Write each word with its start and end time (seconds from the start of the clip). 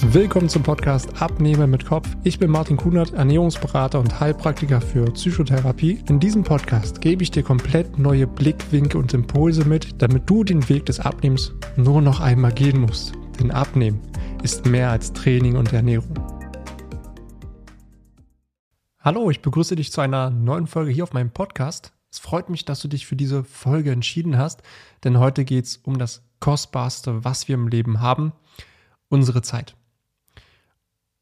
Willkommen 0.00 0.48
zum 0.48 0.62
Podcast 0.62 1.20
Abnehmen 1.20 1.70
mit 1.70 1.84
Kopf. 1.84 2.08
Ich 2.22 2.38
bin 2.38 2.52
Martin 2.52 2.76
Kunert, 2.76 3.14
Ernährungsberater 3.14 3.98
und 3.98 4.20
Heilpraktiker 4.20 4.80
für 4.80 5.10
Psychotherapie. 5.10 6.02
In 6.08 6.20
diesem 6.20 6.44
Podcast 6.44 7.00
gebe 7.00 7.24
ich 7.24 7.32
dir 7.32 7.42
komplett 7.42 7.98
neue 7.98 8.28
Blickwinkel 8.28 9.00
und 9.00 9.12
Impulse 9.12 9.64
mit, 9.64 10.00
damit 10.00 10.30
du 10.30 10.44
den 10.44 10.68
Weg 10.68 10.86
des 10.86 11.00
Abnehmens 11.00 11.52
nur 11.76 12.00
noch 12.00 12.20
einmal 12.20 12.52
gehen 12.52 12.80
musst. 12.80 13.12
Denn 13.40 13.50
Abnehmen 13.50 14.00
ist 14.44 14.66
mehr 14.66 14.90
als 14.90 15.12
Training 15.12 15.56
und 15.56 15.72
Ernährung. 15.72 16.14
Hallo, 19.00 19.30
ich 19.30 19.42
begrüße 19.42 19.74
dich 19.74 19.90
zu 19.90 20.00
einer 20.00 20.30
neuen 20.30 20.68
Folge 20.68 20.92
hier 20.92 21.02
auf 21.02 21.12
meinem 21.12 21.32
Podcast. 21.32 21.92
Es 22.10 22.20
freut 22.20 22.50
mich, 22.50 22.64
dass 22.64 22.80
du 22.80 22.88
dich 22.88 23.06
für 23.06 23.16
diese 23.16 23.42
Folge 23.42 23.90
entschieden 23.90 24.38
hast, 24.38 24.62
denn 25.02 25.18
heute 25.18 25.44
geht 25.44 25.64
es 25.64 25.76
um 25.78 25.98
das 25.98 26.22
Kostbarste, 26.38 27.24
was 27.24 27.48
wir 27.48 27.56
im 27.56 27.66
Leben 27.66 28.00
haben, 28.00 28.32
unsere 29.08 29.42
Zeit. 29.42 29.77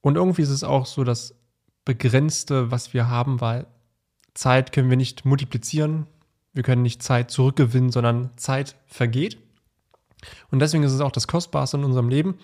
Und 0.07 0.15
irgendwie 0.15 0.43
ist 0.43 0.51
es 0.51 0.63
auch 0.63 0.87
so 0.87 1.03
das 1.03 1.35
Begrenzte, 1.85 2.71
was 2.71 2.95
wir 2.95 3.09
haben, 3.09 3.41
weil 3.41 3.67
Zeit 4.35 4.71
können 4.71 4.89
wir 4.89 4.97
nicht 4.97 5.25
multiplizieren, 5.25 6.07
wir 6.53 6.63
können 6.63 6.83
nicht 6.83 7.03
Zeit 7.03 7.33
zurückgewinnen, 7.33 7.91
sondern 7.91 8.31
Zeit 8.37 8.77
vergeht. 8.87 9.37
Und 10.53 10.61
deswegen 10.61 10.85
ist 10.85 10.93
es 10.93 11.01
auch 11.01 11.11
das 11.11 11.27
Kostbarste 11.27 11.79
in 11.79 11.83
unserem 11.83 12.09
Leben. 12.09 12.39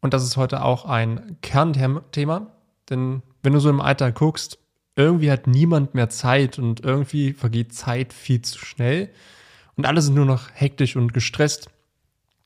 Und 0.00 0.14
das 0.14 0.22
ist 0.22 0.36
heute 0.36 0.62
auch 0.62 0.84
ein 0.84 1.38
Kernthema, 1.42 2.46
denn 2.88 3.24
wenn 3.42 3.52
du 3.52 3.58
so 3.58 3.68
im 3.68 3.80
Alltag 3.80 4.14
guckst, 4.14 4.60
irgendwie 4.94 5.32
hat 5.32 5.48
niemand 5.48 5.96
mehr 5.96 6.08
Zeit 6.08 6.60
und 6.60 6.84
irgendwie 6.84 7.32
vergeht 7.32 7.74
Zeit 7.74 8.12
viel 8.12 8.42
zu 8.42 8.60
schnell 8.60 9.10
und 9.74 9.86
alle 9.86 10.00
sind 10.02 10.14
nur 10.14 10.24
noch 10.24 10.50
hektisch 10.52 10.94
und 10.94 11.12
gestresst. 11.14 11.68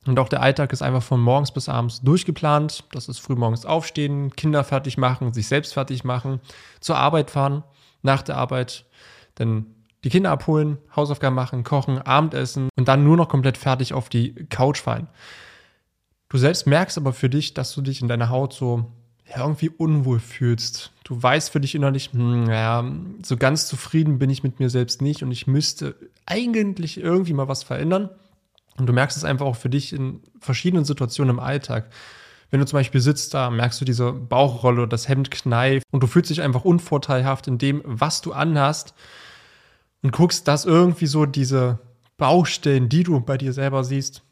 Und 0.09 0.19
auch 0.19 0.31
der 0.31 0.41
Alltag 0.41 0.73
ist 0.73 0.81
einfach 0.81 1.03
von 1.03 1.21
morgens 1.21 1.53
bis 1.53 1.69
abends 1.69 2.01
durchgeplant. 2.01 2.85
Das 2.93 3.09
ist 3.09 3.19
frühmorgens 3.19 3.67
aufstehen, 3.67 4.35
Kinder 4.35 4.65
fertig 4.65 4.97
machen, 4.97 5.35
sich 5.35 5.49
selbst 5.49 5.75
fertig 5.75 6.03
machen, 6.03 6.41
zur 6.81 6.97
Arbeit 6.97 7.31
fahren, 7.31 7.63
nach 8.01 8.23
der 8.23 8.39
Arbeit 8.39 8.87
dann 9.35 9.67
die 10.05 10.09
Kinder 10.09 10.31
abholen, 10.31 10.79
Hausaufgaben 10.97 11.37
machen, 11.37 11.63
kochen, 11.63 11.99
Abendessen 11.99 12.71
und 12.75 12.89
dann 12.89 13.05
nur 13.05 13.19
noch 13.19 13.29
komplett 13.29 13.59
fertig 13.59 13.93
auf 13.93 14.09
die 14.09 14.35
Couch 14.49 14.79
fallen. 14.81 15.09
Du 16.31 16.39
selbst 16.39 16.67
merkst 16.67 16.97
aber 16.97 17.13
für 17.13 17.29
dich, 17.29 17.53
dass 17.53 17.75
du 17.75 17.83
dich 17.83 18.01
in 18.01 18.09
deiner 18.09 18.31
Haut 18.31 18.55
so 18.55 18.87
ja, 19.29 19.43
irgendwie 19.43 19.69
unwohl 19.69 20.21
fühlst. 20.21 20.91
Du 21.05 21.23
weißt 21.23 21.51
für 21.51 21.61
dich 21.61 21.75
innerlich, 21.75 22.13
hm, 22.15 22.49
ja, 22.49 22.83
so 23.23 23.37
ganz 23.37 23.67
zufrieden 23.67 24.19
bin 24.19 24.31
ich 24.31 24.43
mit 24.43 24.59
mir 24.59 24.71
selbst 24.71 25.03
nicht 25.03 25.23
und 25.23 25.33
ich 25.33 25.47
müsste 25.47 25.97
eigentlich 26.25 26.99
irgendwie 26.99 27.35
mal 27.35 27.49
was 27.49 27.63
verändern. 27.63 28.09
Und 28.79 28.87
du 28.87 28.93
merkst 28.93 29.17
es 29.17 29.25
einfach 29.25 29.47
auch 29.47 29.57
für 29.57 29.71
dich 29.71 29.93
in 29.93 30.23
verschiedenen 30.41 30.85
Situationen 30.85 31.37
im 31.37 31.41
Alltag. 31.41 31.91
Wenn 32.51 32.61
du 32.61 32.67
zum 32.67 32.79
Beispiel 32.79 33.01
sitzt 33.01 33.35
da, 33.35 33.51
merkst 33.51 33.81
du 33.81 33.85
diese 33.85 34.13
Bauchrolle, 34.13 34.89
das 34.89 35.09
Hemd 35.09 35.31
kneift 35.31 35.85
und 35.91 36.03
du 36.03 36.07
fühlst 36.07 36.31
dich 36.31 36.41
einfach 36.41 36.65
unvorteilhaft 36.65 37.47
in 37.47 37.59
dem, 37.59 37.83
was 37.85 38.23
du 38.23 38.33
anhast 38.33 38.95
und 40.03 40.13
guckst, 40.13 40.49
dass 40.49 40.65
irgendwie 40.65 41.07
so 41.07 41.27
diese 41.27 41.81
Baustellen, 42.17 42.89
die 42.89 43.03
du 43.03 43.21
bei 43.21 43.37
dir 43.37 43.53
selber 43.53 43.85
siehst, 43.85 44.23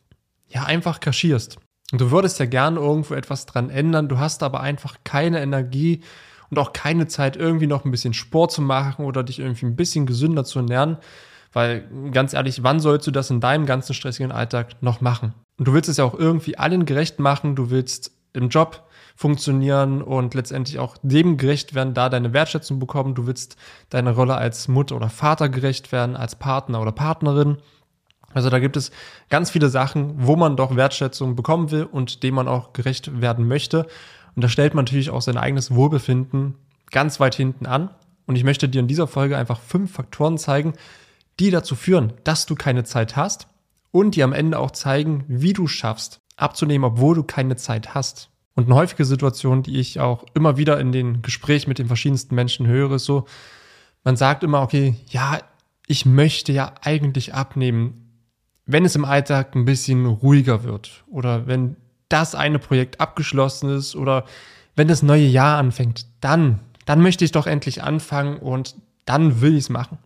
ja 0.49 0.65
einfach 0.65 1.01
kaschierst. 1.01 1.59
Und 1.93 2.01
du 2.01 2.11
würdest 2.11 2.39
ja 2.39 2.47
gerne 2.47 2.81
irgendwo 2.81 3.15
etwas 3.15 3.47
dran 3.47 3.71
ändern, 3.71 4.09
du 4.09 4.19
hast 4.19 4.43
aber 4.43 4.61
einfach 4.61 4.97
keine 5.05 5.41
Energie 5.41 6.01
und 6.51 6.59
auch 6.59 6.73
keine 6.73 7.07
Zeit, 7.07 7.37
irgendwie 7.37 7.67
noch 7.67 7.85
ein 7.85 7.91
bisschen 7.91 8.15
Sport 8.15 8.53
zu 8.53 8.63
machen 8.63 9.05
oder 9.05 9.23
dich 9.23 9.39
irgendwie 9.41 9.67
ein 9.67 9.77
bisschen 9.77 10.07
gesünder 10.07 10.45
zu 10.45 10.61
ernähren. 10.61 10.99
Weil 11.57 11.89
ganz 12.13 12.35
ehrlich, 12.35 12.65
wann 12.65 12.81
sollst 12.81 13.07
du 13.07 13.11
das 13.11 13.31
in 13.31 13.41
deinem 13.41 13.65
ganzen 13.65 13.95
stressigen 13.95 14.31
Alltag 14.31 14.83
noch 14.83 15.01
machen? 15.01 15.33
Und 15.57 15.67
du 15.67 15.73
willst 15.73 15.89
es 15.89 15.97
ja 15.97 16.05
auch 16.05 16.13
irgendwie 16.13 16.59
allen 16.59 16.85
gerecht 16.85 17.19
machen, 17.19 17.57
du 17.57 17.71
willst 17.71 18.13
im 18.35 18.51
Job 18.51 18.87
funktionieren 19.15 20.03
und 20.03 20.35
letztendlich 20.35 20.79
auch 20.79 20.99
dem 21.01 21.39
gerecht 21.39 21.75
werden, 21.75 21.95
da 21.95 22.11
deine 22.11 22.35
Wertschätzung 22.35 22.79
bekommen. 22.79 23.15
Du 23.15 23.27
willst 23.27 23.57
deine 23.89 24.15
Rolle 24.15 24.35
als 24.35 24.69
Mutter 24.69 24.97
oder 24.97 25.09
Vater 25.09 25.49
gerecht 25.49 25.93
werden, 25.93 26.15
als 26.15 26.37
Partner 26.37 26.83
oder 26.83 26.93
Partnerin. 26.93 27.57
Also 28.35 28.51
da 28.51 28.59
gibt 28.59 28.77
es 28.77 28.91
ganz 29.31 29.51
viele 29.51 29.71
Sachen, 29.71 30.13
wo 30.27 30.37
man 30.37 30.59
doch 30.59 30.77
Wertschätzung 30.77 31.37
bekommen 31.37 31.71
will 31.71 31.85
und 31.85 32.23
dem 32.23 32.35
man 32.35 32.49
auch 32.49 32.75
gerecht 32.75 33.23
werden 33.23 33.49
möchte. 33.49 33.87
Und 34.35 34.45
da 34.45 34.51
stellt 34.51 34.75
man 34.75 34.85
natürlich 34.85 35.09
auch 35.09 35.23
sein 35.23 35.39
eigenes 35.39 35.75
Wohlbefinden 35.75 36.57
ganz 36.91 37.19
weit 37.19 37.35
hinten 37.35 37.65
an. 37.65 37.89
Und 38.27 38.37
ich 38.37 38.45
möchte 38.45 38.69
dir 38.69 38.81
in 38.81 38.89
dieser 38.89 39.07
Folge 39.07 39.39
einfach 39.39 39.61
fünf 39.61 39.93
Faktoren 39.93 40.37
zeigen, 40.37 40.75
die 41.39 41.51
dazu 41.51 41.75
führen, 41.75 42.13
dass 42.25 42.47
du 42.47 42.55
keine 42.55 42.85
Zeit 42.85 43.17
hast 43.17 43.49
und 43.91 44.15
die 44.17 44.23
am 44.23 44.33
Ende 44.33 44.59
auch 44.59 44.71
zeigen, 44.71 45.25
wie 45.29 45.53
du 45.53 45.67
schaffst, 45.67 46.21
abzunehmen, 46.37 46.85
obwohl 46.85 47.15
du 47.15 47.23
keine 47.23 47.57
Zeit 47.57 47.95
hast. 47.95 48.31
Und 48.55 48.65
eine 48.65 48.75
häufige 48.75 49.05
Situation, 49.05 49.63
die 49.63 49.79
ich 49.79 50.01
auch 50.01 50.25
immer 50.35 50.57
wieder 50.57 50.81
in 50.81 50.93
den 50.93 51.23
Gesprächen 51.23 51.69
mit 51.69 51.79
den 51.79 51.89
verschiedensten 51.89 52.35
Menschen 52.35 52.67
höre, 52.67 52.93
ist 52.93 53.05
so, 53.05 53.27
man 54.03 54.17
sagt 54.17 54.45
immer, 54.45 54.63
okay, 54.63 54.97
ja, 55.09 55.41
ich 55.87 56.07
möchte 56.07 56.53
ja 56.53 56.73
eigentlich 56.83 57.35
abnehmen, 57.35 58.07
wenn 58.65 58.85
es 58.85 58.97
im 58.97 59.05
Alltag 59.05 59.55
ein 59.55 59.65
bisschen 59.65 60.07
ruhiger 60.07 60.65
wird 60.65 61.05
oder 61.07 61.47
wenn 61.47 61.77
das 62.09 62.35
eine 62.35 62.59
Projekt 62.59 63.01
abgeschlossen 63.01 63.71
ist 63.71 63.95
oder 63.95 64.25
wenn 64.75 64.89
das 64.89 65.03
neue 65.03 65.27
Jahr 65.27 65.59
anfängt, 65.59 66.07
dann, 66.21 66.61
dann 66.85 67.01
möchte 67.01 67.25
ich 67.25 67.33
doch 67.33 67.47
endlich 67.47 67.83
anfangen 67.83 68.39
und 68.39 68.77
dann 69.05 69.41
will 69.41 69.53
ich 69.53 69.65
es 69.65 69.69
machen. 69.71 69.99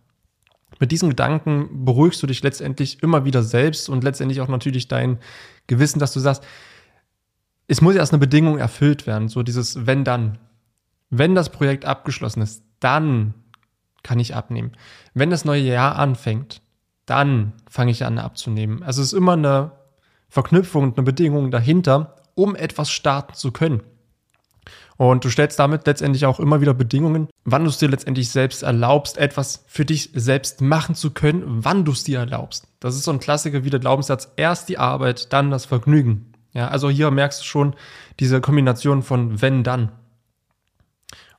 Mit 0.81 0.91
diesen 0.91 1.09
Gedanken 1.09 1.85
beruhigst 1.85 2.23
du 2.23 2.27
dich 2.27 2.41
letztendlich 2.41 3.03
immer 3.03 3.23
wieder 3.23 3.43
selbst 3.43 3.87
und 3.87 4.03
letztendlich 4.03 4.41
auch 4.41 4.47
natürlich 4.47 4.87
dein 4.87 5.19
Gewissen, 5.67 5.99
dass 5.99 6.11
du 6.11 6.19
sagst, 6.19 6.43
es 7.67 7.81
muss 7.81 7.93
erst 7.93 8.13
eine 8.13 8.19
Bedingung 8.19 8.57
erfüllt 8.57 9.05
werden, 9.05 9.29
so 9.29 9.43
dieses 9.43 9.85
wenn 9.85 10.03
dann. 10.03 10.39
Wenn 11.11 11.35
das 11.35 11.49
Projekt 11.49 11.85
abgeschlossen 11.85 12.41
ist, 12.41 12.63
dann 12.79 13.35
kann 14.01 14.17
ich 14.17 14.33
abnehmen. 14.33 14.71
Wenn 15.13 15.29
das 15.29 15.45
neue 15.45 15.61
Jahr 15.61 15.97
anfängt, 15.97 16.63
dann 17.05 17.53
fange 17.69 17.91
ich 17.91 18.03
an 18.03 18.17
abzunehmen. 18.17 18.81
Also 18.81 19.03
es 19.03 19.13
ist 19.13 19.17
immer 19.17 19.33
eine 19.33 19.73
Verknüpfung 20.29 20.83
und 20.85 20.97
eine 20.97 21.05
Bedingung 21.05 21.51
dahinter, 21.51 22.15
um 22.33 22.55
etwas 22.55 22.89
starten 22.89 23.35
zu 23.35 23.51
können. 23.51 23.83
Und 25.01 25.25
du 25.25 25.31
stellst 25.31 25.57
damit 25.57 25.87
letztendlich 25.87 26.27
auch 26.27 26.39
immer 26.39 26.61
wieder 26.61 26.75
Bedingungen, 26.75 27.27
wann 27.43 27.63
du 27.63 27.71
es 27.71 27.79
dir 27.79 27.89
letztendlich 27.89 28.29
selbst 28.29 28.61
erlaubst, 28.61 29.17
etwas 29.17 29.63
für 29.65 29.83
dich 29.83 30.11
selbst 30.13 30.61
machen 30.61 30.93
zu 30.93 31.09
können, 31.09 31.41
wann 31.47 31.85
du 31.85 31.91
es 31.91 32.03
dir 32.03 32.19
erlaubst. 32.19 32.67
Das 32.79 32.93
ist 32.93 33.05
so 33.05 33.11
ein 33.11 33.19
Klassiker 33.19 33.63
wie 33.63 33.71
der 33.71 33.79
Glaubenssatz, 33.79 34.31
erst 34.35 34.69
die 34.69 34.77
Arbeit, 34.77 35.33
dann 35.33 35.49
das 35.49 35.65
Vergnügen. 35.65 36.31
Ja, 36.53 36.67
also 36.67 36.87
hier 36.91 37.09
merkst 37.09 37.41
du 37.41 37.45
schon 37.45 37.75
diese 38.19 38.41
Kombination 38.41 39.01
von 39.01 39.41
wenn, 39.41 39.63
dann. 39.63 39.91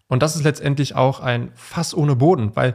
Und 0.09 0.25
das 0.25 0.35
ist 0.35 0.43
letztendlich 0.43 0.97
auch 0.97 1.21
ein 1.21 1.53
Fass 1.55 1.95
ohne 1.95 2.17
Boden, 2.17 2.57
weil, 2.57 2.75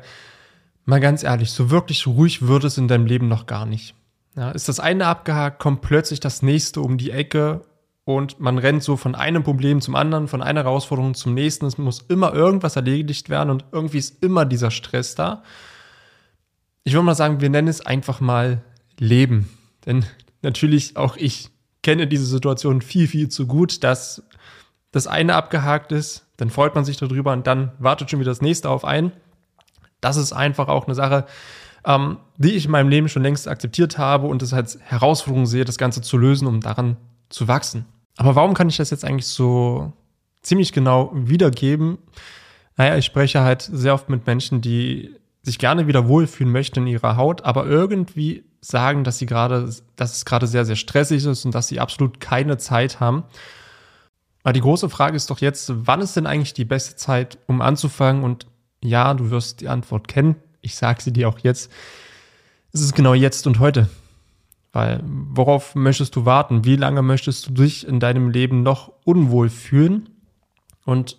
mal 0.85 1.01
ganz 1.01 1.21
ehrlich, 1.21 1.51
so 1.51 1.69
wirklich 1.69 2.07
ruhig 2.07 2.47
wird 2.47 2.63
es 2.63 2.77
in 2.77 2.87
deinem 2.87 3.07
Leben 3.07 3.27
noch 3.27 3.45
gar 3.45 3.65
nicht. 3.65 3.93
Ja, 4.37 4.51
ist 4.51 4.69
das 4.69 4.79
eine 4.79 5.07
abgehakt, 5.07 5.59
kommt 5.59 5.81
plötzlich 5.81 6.21
das 6.21 6.43
nächste 6.43 6.79
um 6.79 6.97
die 6.97 7.11
Ecke 7.11 7.65
und 8.07 8.39
man 8.39 8.57
rennt 8.57 8.83
so 8.83 8.95
von 8.95 9.15
einem 9.15 9.43
Problem 9.43 9.81
zum 9.81 9.93
anderen, 9.93 10.29
von 10.29 10.41
einer 10.41 10.63
Herausforderung 10.63 11.13
zum 11.13 11.33
nächsten. 11.33 11.65
Es 11.65 11.77
muss 11.77 11.99
immer 12.07 12.33
irgendwas 12.33 12.77
erledigt 12.77 13.27
werden 13.27 13.49
und 13.49 13.65
irgendwie 13.73 13.97
ist 13.97 14.23
immer 14.23 14.45
dieser 14.45 14.71
Stress 14.71 15.15
da. 15.15 15.43
Ich 16.85 16.93
würde 16.93 17.03
mal 17.03 17.15
sagen, 17.15 17.41
wir 17.41 17.49
nennen 17.49 17.67
es 17.67 17.85
einfach 17.85 18.21
mal 18.21 18.63
Leben. 18.97 19.49
Denn 19.85 20.05
natürlich 20.41 20.95
auch 20.95 21.17
ich 21.17 21.49
kenne 21.83 22.07
diese 22.07 22.25
Situation 22.25 22.81
viel, 22.81 23.09
viel 23.09 23.27
zu 23.27 23.45
gut, 23.45 23.83
dass 23.83 24.23
das 24.91 25.07
eine 25.07 25.35
abgehakt 25.35 25.91
ist, 25.91 26.27
dann 26.37 26.49
freut 26.49 26.75
man 26.75 26.85
sich 26.85 26.95
darüber 26.95 27.33
und 27.33 27.45
dann 27.45 27.73
wartet 27.77 28.09
schon 28.09 28.21
wieder 28.21 28.31
das 28.31 28.41
nächste 28.41 28.69
auf 28.69 28.85
einen. 28.85 29.11
Das 29.99 30.15
ist 30.15 30.31
einfach 30.31 30.69
auch 30.69 30.85
eine 30.85 30.95
Sache, 30.95 31.25
ähm, 31.83 32.19
die 32.37 32.53
ich 32.53 32.63
in 32.63 32.71
meinem 32.71 32.87
Leben 32.87 33.09
schon 33.09 33.23
längst 33.23 33.49
akzeptiert 33.49 33.97
habe 33.97 34.27
und 34.27 34.41
es 34.41 34.53
als 34.53 34.79
Herausforderung 34.79 35.45
sehe, 35.45 35.65
das 35.65 35.77
Ganze 35.77 36.01
zu 36.01 36.17
lösen, 36.17 36.47
um 36.47 36.61
daran 36.61 36.95
zu 37.27 37.49
wachsen. 37.49 37.83
Aber 38.17 38.35
warum 38.35 38.53
kann 38.53 38.69
ich 38.69 38.77
das 38.77 38.89
jetzt 38.89 39.05
eigentlich 39.05 39.27
so 39.27 39.93
ziemlich 40.41 40.73
genau 40.73 41.11
wiedergeben? 41.13 41.99
Naja, 42.75 42.97
ich 42.97 43.05
spreche 43.05 43.41
halt 43.41 43.61
sehr 43.61 43.93
oft 43.93 44.09
mit 44.09 44.27
Menschen, 44.27 44.61
die 44.61 45.15
sich 45.43 45.59
gerne 45.59 45.87
wieder 45.87 46.07
wohlfühlen 46.07 46.51
möchten 46.51 46.81
in 46.81 46.87
ihrer 46.87 47.15
Haut, 47.15 47.45
aber 47.45 47.65
irgendwie 47.65 48.43
sagen, 48.59 49.03
dass 49.03 49.17
sie 49.17 49.25
gerade, 49.25 49.73
dass 49.95 50.17
es 50.17 50.25
gerade 50.25 50.45
sehr, 50.45 50.65
sehr 50.65 50.75
stressig 50.75 51.25
ist 51.25 51.45
und 51.45 51.55
dass 51.55 51.67
sie 51.67 51.79
absolut 51.79 52.19
keine 52.19 52.57
Zeit 52.57 52.99
haben. 52.99 53.23
Aber 54.43 54.53
die 54.53 54.61
große 54.61 54.89
Frage 54.89 55.15
ist 55.15 55.29
doch 55.29 55.39
jetzt, 55.39 55.71
wann 55.75 56.01
ist 56.01 56.15
denn 56.15 56.27
eigentlich 56.27 56.53
die 56.53 56.65
beste 56.65 56.95
Zeit, 56.95 57.37
um 57.47 57.61
anzufangen? 57.61 58.23
Und 58.23 58.47
ja, 58.83 59.13
du 59.13 59.29
wirst 59.29 59.61
die 59.61 59.67
Antwort 59.67 60.07
kennen. 60.07 60.35
Ich 60.61 60.75
sage 60.75 61.01
sie 61.01 61.13
dir 61.13 61.29
auch 61.29 61.39
jetzt. 61.39 61.71
Es 62.73 62.81
ist 62.81 62.95
genau 62.95 63.13
jetzt 63.13 63.47
und 63.47 63.59
heute. 63.59 63.89
Weil 64.77 65.01
worauf 65.03 65.73
möchtest 65.73 66.15
du 66.15 66.25
warten? 66.25 66.63
Wie 66.63 66.75
lange 66.75 67.01
möchtest 67.01 67.47
du 67.47 67.51
dich 67.51 67.87
in 67.87 67.99
deinem 67.99 68.29
Leben 68.29 68.61
noch 68.61 68.91
unwohl 69.05 69.49
fühlen? 69.49 70.07
Und 70.85 71.17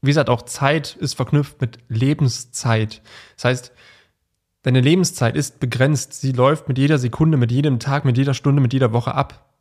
wie 0.00 0.08
gesagt, 0.08 0.28
auch 0.28 0.42
Zeit 0.42 0.96
ist 0.96 1.14
verknüpft 1.14 1.60
mit 1.60 1.78
Lebenszeit. 1.86 3.00
Das 3.36 3.44
heißt, 3.44 3.72
deine 4.62 4.80
Lebenszeit 4.80 5.36
ist 5.36 5.60
begrenzt. 5.60 6.20
Sie 6.20 6.32
läuft 6.32 6.66
mit 6.66 6.76
jeder 6.76 6.98
Sekunde, 6.98 7.36
mit 7.36 7.52
jedem 7.52 7.78
Tag, 7.78 8.04
mit 8.04 8.18
jeder 8.18 8.34
Stunde, 8.34 8.60
mit 8.60 8.72
jeder 8.72 8.92
Woche 8.92 9.14
ab. 9.14 9.54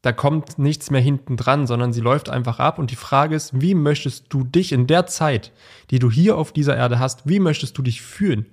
Da 0.00 0.12
kommt 0.12 0.58
nichts 0.58 0.90
mehr 0.90 1.02
hinten 1.02 1.36
dran, 1.36 1.66
sondern 1.66 1.92
sie 1.92 2.00
läuft 2.00 2.30
einfach 2.30 2.58
ab. 2.58 2.78
Und 2.78 2.90
die 2.90 2.96
Frage 2.96 3.36
ist, 3.36 3.60
wie 3.60 3.74
möchtest 3.74 4.32
du 4.32 4.44
dich 4.44 4.72
in 4.72 4.86
der 4.86 5.04
Zeit, 5.04 5.52
die 5.90 5.98
du 5.98 6.10
hier 6.10 6.38
auf 6.38 6.52
dieser 6.54 6.74
Erde 6.74 6.98
hast, 6.98 7.28
wie 7.28 7.38
möchtest 7.38 7.76
du 7.76 7.82
dich 7.82 8.00
fühlen? 8.00 8.46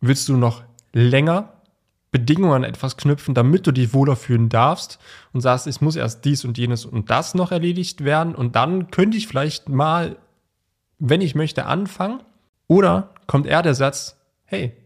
Willst 0.00 0.28
du 0.28 0.36
noch 0.36 0.64
länger 0.92 1.61
Bedingungen 2.12 2.62
etwas 2.62 2.96
knüpfen, 2.98 3.34
damit 3.34 3.66
du 3.66 3.72
dich 3.72 3.94
wohler 3.94 4.16
fühlen 4.16 4.50
darfst 4.50 5.00
und 5.32 5.40
sagst, 5.40 5.66
es 5.66 5.80
muss 5.80 5.96
erst 5.96 6.24
dies 6.24 6.44
und 6.44 6.58
jenes 6.58 6.84
und 6.84 7.10
das 7.10 7.34
noch 7.34 7.50
erledigt 7.50 8.04
werden 8.04 8.34
und 8.34 8.54
dann 8.54 8.90
könnte 8.90 9.16
ich 9.16 9.26
vielleicht 9.26 9.68
mal, 9.68 10.16
wenn 10.98 11.22
ich 11.22 11.34
möchte, 11.34 11.64
anfangen? 11.66 12.22
Oder 12.68 13.14
kommt 13.26 13.46
eher 13.46 13.62
der 13.62 13.74
Satz, 13.74 14.20
hey, 14.44 14.76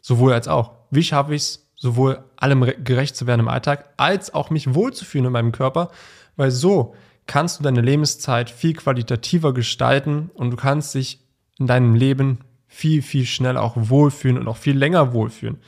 sowohl 0.00 0.32
als 0.32 0.48
auch, 0.48 0.72
wie 0.90 1.04
schaffe 1.04 1.34
ich 1.34 1.42
es, 1.42 1.68
sowohl 1.76 2.22
allem 2.36 2.64
gerecht 2.84 3.16
zu 3.16 3.26
werden 3.26 3.40
im 3.40 3.48
Alltag, 3.48 3.90
als 3.96 4.34
auch 4.34 4.50
mich 4.50 4.74
wohlzufühlen 4.74 5.26
in 5.26 5.32
meinem 5.32 5.52
Körper, 5.52 5.90
weil 6.36 6.50
so 6.50 6.94
kannst 7.26 7.58
du 7.58 7.62
deine 7.62 7.80
Lebenszeit 7.80 8.50
viel 8.50 8.74
qualitativer 8.74 9.54
gestalten 9.54 10.30
und 10.34 10.50
du 10.50 10.56
kannst 10.56 10.94
dich 10.94 11.20
in 11.58 11.68
deinem 11.68 11.94
Leben 11.94 12.38
viel, 12.66 13.00
viel 13.02 13.26
schneller 13.26 13.62
auch 13.62 13.74
wohlfühlen 13.76 14.38
und 14.38 14.48
auch 14.48 14.56
viel 14.56 14.76
länger 14.76 15.12
wohlfühlen. 15.12 15.58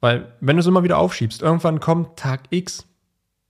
Weil 0.00 0.32
wenn 0.40 0.56
du 0.56 0.60
es 0.60 0.66
immer 0.66 0.84
wieder 0.84 0.98
aufschiebst, 0.98 1.42
irgendwann 1.42 1.80
kommt 1.80 2.18
Tag 2.18 2.42
X 2.50 2.86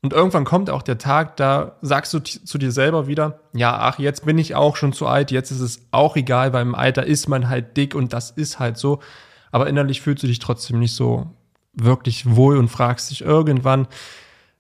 und 0.00 0.12
irgendwann 0.12 0.45
kommt 0.45 0.71
auch 0.71 0.83
der 0.83 0.99
Tag, 0.99 1.37
da 1.37 1.77
sagst 1.83 2.15
du 2.15 2.21
zu 2.21 2.59
dir 2.59 2.73
selber 2.73 3.06
wieder, 3.06 3.41
ja, 3.53 3.77
ach, 3.79 3.99
jetzt 3.99 4.25
bin 4.25 4.39
ich 4.39 4.55
auch 4.55 4.77
schon 4.77 4.93
zu 4.93 5.06
alt, 5.06 5.31
jetzt 5.31 5.50
ist 5.50 5.61
es 5.61 5.89
auch 5.91 6.17
egal, 6.17 6.53
weil 6.53 6.62
im 6.62 6.75
Alter 6.75 7.05
ist 7.05 7.29
man 7.29 7.49
halt 7.49 7.77
dick 7.77 7.95
und 7.95 8.12
das 8.12 8.31
ist 8.31 8.59
halt 8.59 8.79
so. 8.79 9.00
Aber 9.50 9.67
innerlich 9.67 10.00
fühlst 10.00 10.23
du 10.23 10.27
dich 10.27 10.39
trotzdem 10.39 10.79
nicht 10.79 10.95
so 10.95 11.27
wirklich 11.75 12.37
wohl 12.37 12.56
und 12.56 12.69
fragst 12.69 13.11
dich 13.11 13.23
irgendwann, 13.23 13.89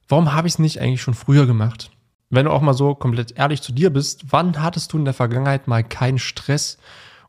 warum 0.08 0.32
habe 0.32 0.48
ich 0.48 0.54
es 0.54 0.58
nicht 0.58 0.80
eigentlich 0.80 1.02
schon 1.02 1.14
früher 1.14 1.46
gemacht? 1.46 1.90
Wenn 2.30 2.44
du 2.44 2.52
auch 2.52 2.60
mal 2.60 2.74
so 2.74 2.94
komplett 2.94 3.38
ehrlich 3.38 3.62
zu 3.62 3.72
dir 3.72 3.90
bist, 3.90 4.32
wann 4.32 4.60
hattest 4.62 4.92
du 4.92 4.98
in 4.98 5.04
der 5.04 5.14
Vergangenheit 5.14 5.66
mal 5.66 5.82
keinen 5.82 6.18
Stress 6.18 6.78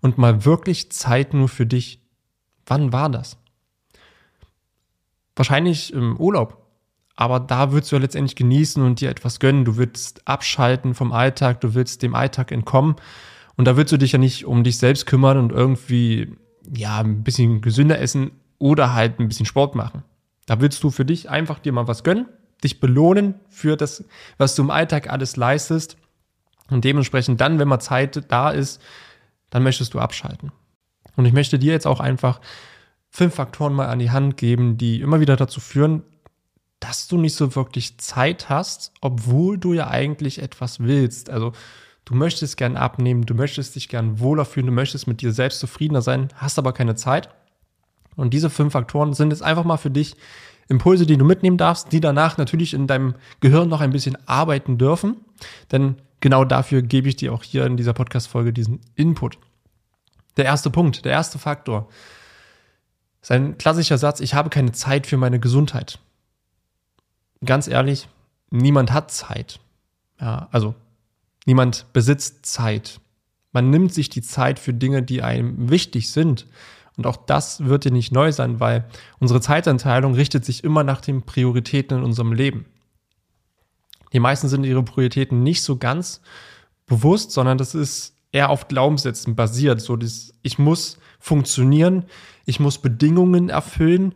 und 0.01 0.17
mal 0.17 0.43
wirklich 0.45 0.91
Zeit 0.91 1.33
nur 1.33 1.47
für 1.47 1.65
dich? 1.65 2.01
Wann 2.65 2.91
war 2.91 3.09
das? 3.09 3.37
Wahrscheinlich 5.39 5.93
im 5.93 6.17
Urlaub. 6.17 6.65
Aber 7.15 7.39
da 7.39 7.71
würdest 7.71 7.93
du 7.93 7.95
ja 7.95 8.01
letztendlich 8.01 8.35
genießen 8.35 8.83
und 8.83 8.99
dir 8.99 9.09
etwas 9.09 9.39
gönnen. 9.39 9.63
Du 9.63 9.77
willst 9.77 10.27
abschalten 10.27 10.93
vom 10.93 11.13
Alltag, 11.13 11.61
du 11.61 11.75
willst 11.75 12.03
dem 12.03 12.13
Alltag 12.13 12.51
entkommen. 12.51 12.97
Und 13.55 13.63
da 13.63 13.77
willst 13.77 13.93
du 13.93 13.97
dich 13.97 14.11
ja 14.11 14.19
nicht 14.19 14.43
um 14.43 14.65
dich 14.65 14.77
selbst 14.77 15.05
kümmern 15.05 15.37
und 15.37 15.53
irgendwie, 15.53 16.35
ja, 16.75 16.99
ein 16.99 17.23
bisschen 17.23 17.61
gesünder 17.61 18.01
essen 18.01 18.31
oder 18.57 18.93
halt 18.93 19.21
ein 19.21 19.29
bisschen 19.29 19.45
Sport 19.45 19.75
machen. 19.75 20.03
Da 20.45 20.59
willst 20.59 20.83
du 20.83 20.91
für 20.91 21.05
dich 21.05 21.29
einfach 21.29 21.59
dir 21.59 21.71
mal 21.71 21.87
was 21.87 22.03
gönnen, 22.03 22.25
dich 22.61 22.81
belohnen 22.81 23.35
für 23.47 23.77
das, 23.77 24.03
was 24.37 24.55
du 24.55 24.63
im 24.63 24.71
Alltag 24.71 25.09
alles 25.09 25.37
leistest. 25.37 25.95
Und 26.69 26.83
dementsprechend 26.83 27.39
dann, 27.39 27.59
wenn 27.59 27.69
mal 27.69 27.79
Zeit 27.79 28.29
da 28.29 28.49
ist, 28.49 28.81
dann 29.51 29.63
möchtest 29.63 29.93
du 29.93 29.99
abschalten. 29.99 30.51
Und 31.15 31.23
ich 31.23 31.31
möchte 31.31 31.59
dir 31.59 31.71
jetzt 31.71 31.87
auch 31.87 32.01
einfach 32.01 32.41
fünf 33.09 33.35
Faktoren 33.35 33.73
mal 33.73 33.87
an 33.87 33.99
die 33.99 34.11
Hand 34.11 34.37
geben, 34.37 34.77
die 34.77 35.01
immer 35.01 35.19
wieder 35.19 35.35
dazu 35.35 35.59
führen, 35.59 36.03
dass 36.79 37.07
du 37.07 37.17
nicht 37.17 37.35
so 37.35 37.55
wirklich 37.55 37.97
Zeit 37.97 38.49
hast, 38.49 38.93
obwohl 39.01 39.57
du 39.57 39.73
ja 39.73 39.89
eigentlich 39.89 40.41
etwas 40.41 40.79
willst. 40.79 41.29
Also 41.29 41.51
du 42.05 42.15
möchtest 42.15 42.57
gern 42.57 42.77
abnehmen, 42.77 43.25
du 43.25 43.33
möchtest 43.33 43.75
dich 43.75 43.89
gern 43.89 44.19
wohler 44.19 44.45
fühlen, 44.45 44.67
du 44.67 44.71
möchtest 44.71 45.07
mit 45.07 45.21
dir 45.21 45.33
selbst 45.33 45.59
zufriedener 45.59 46.01
sein, 46.01 46.29
hast 46.35 46.57
aber 46.57 46.71
keine 46.71 46.95
Zeit. 46.95 47.29
Und 48.15 48.33
diese 48.33 48.49
fünf 48.49 48.73
Faktoren 48.73 49.13
sind 49.13 49.31
jetzt 49.31 49.43
einfach 49.43 49.63
mal 49.63 49.77
für 49.77 49.91
dich 49.91 50.15
Impulse, 50.69 51.05
die 51.05 51.17
du 51.17 51.25
mitnehmen 51.25 51.57
darfst, 51.57 51.91
die 51.91 51.99
danach 51.99 52.37
natürlich 52.37 52.73
in 52.73 52.85
deinem 52.85 53.15
Gehirn 53.39 53.69
noch 53.69 53.81
ein 53.81 53.91
bisschen 53.91 54.17
arbeiten 54.27 54.77
dürfen. 54.77 55.17
Denn 55.71 55.95
genau 56.19 56.45
dafür 56.45 56.81
gebe 56.81 57.09
ich 57.09 57.15
dir 57.15 57.33
auch 57.33 57.43
hier 57.43 57.65
in 57.65 57.75
dieser 57.75 57.93
Podcast-Folge 57.93 58.53
diesen 58.53 58.79
Input. 58.95 59.37
Der 60.37 60.45
erste 60.45 60.69
Punkt, 60.69 61.05
der 61.05 61.11
erste 61.11 61.39
Faktor 61.39 61.89
sein 63.29 63.59
klassischer 63.59 63.99
Satz, 63.99 64.21
ich 64.21 64.33
habe 64.33 64.49
keine 64.49 64.71
Zeit 64.71 65.05
für 65.05 65.15
meine 65.15 65.39
Gesundheit. 65.39 65.99
Ganz 67.45 67.67
ehrlich, 67.67 68.09
niemand 68.49 68.91
hat 68.91 69.11
Zeit. 69.11 69.59
Ja, 70.19 70.49
also 70.51 70.73
niemand 71.45 71.85
besitzt 71.93 72.47
Zeit. 72.47 72.99
Man 73.51 73.69
nimmt 73.69 73.93
sich 73.93 74.09
die 74.09 74.23
Zeit 74.23 74.57
für 74.57 74.73
Dinge, 74.73 75.03
die 75.03 75.21
einem 75.21 75.69
wichtig 75.69 76.09
sind. 76.09 76.47
Und 76.97 77.05
auch 77.05 77.17
das 77.17 77.65
wird 77.65 77.85
dir 77.85 77.91
nicht 77.91 78.11
neu 78.11 78.31
sein, 78.31 78.59
weil 78.59 78.85
unsere 79.19 79.41
Zeitanteilung 79.41 80.15
richtet 80.15 80.43
sich 80.43 80.63
immer 80.63 80.83
nach 80.83 80.99
den 80.99 81.21
Prioritäten 81.21 81.99
in 81.99 82.03
unserem 82.03 82.33
Leben. 82.33 82.65
Die 84.11 84.19
meisten 84.19 84.47
sind 84.47 84.63
ihre 84.63 84.81
Prioritäten 84.81 85.43
nicht 85.43 85.61
so 85.61 85.77
ganz 85.77 86.21
bewusst, 86.87 87.29
sondern 87.29 87.59
das 87.59 87.75
ist 87.75 88.15
eher 88.31 88.49
auf 88.49 88.67
Glaubenssätzen 88.67 89.35
basiert. 89.35 89.81
So, 89.81 89.95
das, 89.95 90.33
ich 90.41 90.59
muss 90.59 90.99
funktionieren, 91.19 92.05
ich 92.45 92.59
muss 92.59 92.77
Bedingungen 92.77 93.49
erfüllen, 93.49 94.13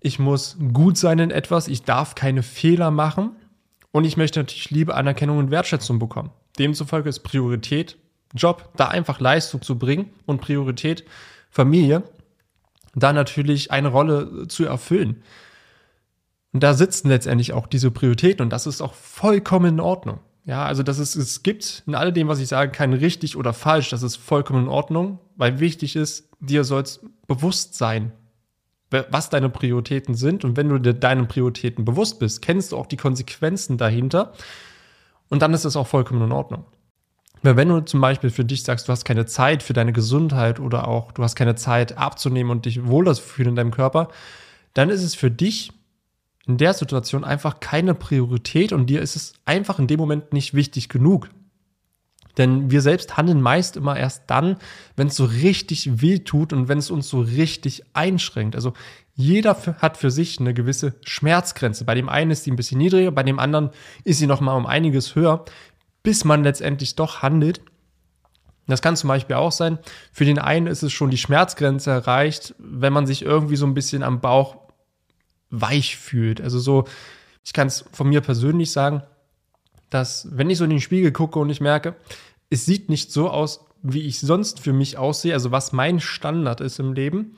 ich 0.00 0.18
muss 0.18 0.56
gut 0.72 0.98
sein 0.98 1.18
in 1.18 1.30
etwas, 1.30 1.68
ich 1.68 1.84
darf 1.84 2.14
keine 2.14 2.42
Fehler 2.42 2.90
machen 2.90 3.30
und 3.92 4.04
ich 4.04 4.16
möchte 4.16 4.40
natürlich 4.40 4.70
Liebe, 4.70 4.94
Anerkennung 4.94 5.38
und 5.38 5.50
Wertschätzung 5.50 5.98
bekommen. 5.98 6.30
Demzufolge 6.58 7.08
ist 7.08 7.20
Priorität 7.20 7.96
Job, 8.34 8.70
da 8.76 8.88
einfach 8.88 9.20
Leistung 9.20 9.62
zu 9.62 9.78
bringen 9.78 10.10
und 10.26 10.40
Priorität 10.40 11.04
Familie, 11.50 12.02
da 12.94 13.12
natürlich 13.12 13.70
eine 13.70 13.88
Rolle 13.88 14.48
zu 14.48 14.64
erfüllen. 14.64 15.22
Und 16.52 16.62
da 16.62 16.74
sitzen 16.74 17.08
letztendlich 17.08 17.52
auch 17.52 17.66
diese 17.66 17.90
Prioritäten 17.90 18.42
und 18.42 18.50
das 18.50 18.66
ist 18.66 18.80
auch 18.82 18.94
vollkommen 18.94 19.74
in 19.74 19.80
Ordnung. 19.80 20.20
Ja, 20.44 20.64
also 20.64 20.82
dass 20.82 20.98
es, 20.98 21.14
es 21.14 21.42
gibt 21.42 21.84
in 21.86 21.94
all 21.94 22.12
dem, 22.12 22.28
was 22.28 22.40
ich 22.40 22.48
sage, 22.48 22.72
kein 22.72 22.92
richtig 22.92 23.36
oder 23.36 23.52
falsch. 23.52 23.90
Das 23.90 24.02
ist 24.02 24.16
vollkommen 24.16 24.64
in 24.64 24.68
Ordnung, 24.68 25.18
weil 25.36 25.60
wichtig 25.60 25.94
ist, 25.94 26.28
dir 26.40 26.64
soll 26.64 26.82
es 26.82 27.00
bewusst 27.28 27.76
sein, 27.76 28.12
was 28.90 29.30
deine 29.30 29.48
Prioritäten 29.48 30.14
sind. 30.14 30.44
Und 30.44 30.56
wenn 30.56 30.68
du 30.68 30.78
dir 30.78 30.94
deinen 30.94 31.28
Prioritäten 31.28 31.84
bewusst 31.84 32.18
bist, 32.18 32.42
kennst 32.42 32.72
du 32.72 32.76
auch 32.76 32.86
die 32.86 32.96
Konsequenzen 32.96 33.78
dahinter. 33.78 34.32
Und 35.28 35.42
dann 35.42 35.54
ist 35.54 35.64
es 35.64 35.76
auch 35.76 35.86
vollkommen 35.86 36.22
in 36.22 36.32
Ordnung. 36.32 36.66
Weil 37.42 37.56
wenn 37.56 37.68
du 37.68 37.80
zum 37.80 38.00
Beispiel 38.00 38.30
für 38.30 38.44
dich 38.44 38.62
sagst, 38.62 38.88
du 38.88 38.92
hast 38.92 39.04
keine 39.04 39.26
Zeit 39.26 39.62
für 39.62 39.72
deine 39.72 39.92
Gesundheit 39.92 40.60
oder 40.60 40.88
auch 40.88 41.12
du 41.12 41.22
hast 41.22 41.36
keine 41.36 41.54
Zeit 41.54 41.96
abzunehmen 41.96 42.50
und 42.50 42.66
dich 42.66 42.86
wohler 42.86 43.14
zu 43.14 43.22
fühlen 43.22 43.50
in 43.50 43.56
deinem 43.56 43.70
Körper, 43.70 44.08
dann 44.74 44.90
ist 44.90 45.02
es 45.02 45.14
für 45.14 45.30
dich 45.30 45.72
in 46.46 46.58
der 46.58 46.74
Situation 46.74 47.24
einfach 47.24 47.60
keine 47.60 47.94
Priorität 47.94 48.72
und 48.72 48.86
dir 48.86 49.00
ist 49.00 49.16
es 49.16 49.34
einfach 49.44 49.78
in 49.78 49.86
dem 49.86 50.00
Moment 50.00 50.32
nicht 50.32 50.54
wichtig 50.54 50.88
genug. 50.88 51.30
Denn 52.38 52.70
wir 52.70 52.80
selbst 52.80 53.16
handeln 53.16 53.42
meist 53.42 53.76
immer 53.76 53.96
erst 53.96 54.24
dann, 54.28 54.56
wenn 54.96 55.08
es 55.08 55.16
so 55.16 55.24
richtig 55.24 56.00
weh 56.00 56.20
tut 56.20 56.52
und 56.52 56.68
wenn 56.68 56.78
es 56.78 56.90
uns 56.90 57.08
so 57.08 57.20
richtig 57.20 57.82
einschränkt. 57.92 58.56
Also 58.56 58.72
jeder 59.14 59.54
hat 59.78 59.98
für 59.98 60.10
sich 60.10 60.40
eine 60.40 60.54
gewisse 60.54 60.94
Schmerzgrenze. 61.02 61.84
Bei 61.84 61.94
dem 61.94 62.08
einen 62.08 62.30
ist 62.30 62.46
die 62.46 62.50
ein 62.50 62.56
bisschen 62.56 62.78
niedriger, 62.78 63.10
bei 63.10 63.22
dem 63.22 63.38
anderen 63.38 63.70
ist 64.04 64.18
sie 64.18 64.26
noch 64.26 64.40
mal 64.40 64.56
um 64.56 64.66
einiges 64.66 65.14
höher, 65.14 65.44
bis 66.02 66.24
man 66.24 66.42
letztendlich 66.42 66.96
doch 66.96 67.20
handelt. 67.22 67.60
Das 68.66 68.80
kann 68.80 68.96
zum 68.96 69.08
Beispiel 69.08 69.36
auch 69.36 69.52
sein, 69.52 69.78
für 70.12 70.24
den 70.24 70.38
einen 70.38 70.66
ist 70.66 70.82
es 70.82 70.92
schon 70.92 71.10
die 71.10 71.18
Schmerzgrenze 71.18 71.90
erreicht, 71.90 72.54
wenn 72.58 72.92
man 72.92 73.06
sich 73.06 73.22
irgendwie 73.22 73.56
so 73.56 73.66
ein 73.66 73.74
bisschen 73.74 74.02
am 74.02 74.20
Bauch 74.20 74.56
weich 75.52 75.96
fühlt. 75.96 76.40
Also 76.40 76.58
so, 76.58 76.84
ich 77.44 77.52
kann 77.52 77.68
es 77.68 77.84
von 77.92 78.08
mir 78.08 78.20
persönlich 78.20 78.72
sagen, 78.72 79.02
dass 79.90 80.26
wenn 80.32 80.50
ich 80.50 80.58
so 80.58 80.64
in 80.64 80.70
den 80.70 80.80
Spiegel 80.80 81.12
gucke 81.12 81.38
und 81.38 81.50
ich 81.50 81.60
merke, 81.60 81.94
es 82.50 82.64
sieht 82.66 82.88
nicht 82.88 83.12
so 83.12 83.30
aus, 83.30 83.66
wie 83.82 84.02
ich 84.02 84.20
sonst 84.20 84.60
für 84.60 84.72
mich 84.72 84.98
aussehe, 84.98 85.34
also 85.34 85.50
was 85.50 85.72
mein 85.72 86.00
Standard 86.00 86.60
ist 86.60 86.80
im 86.80 86.94
Leben. 86.94 87.34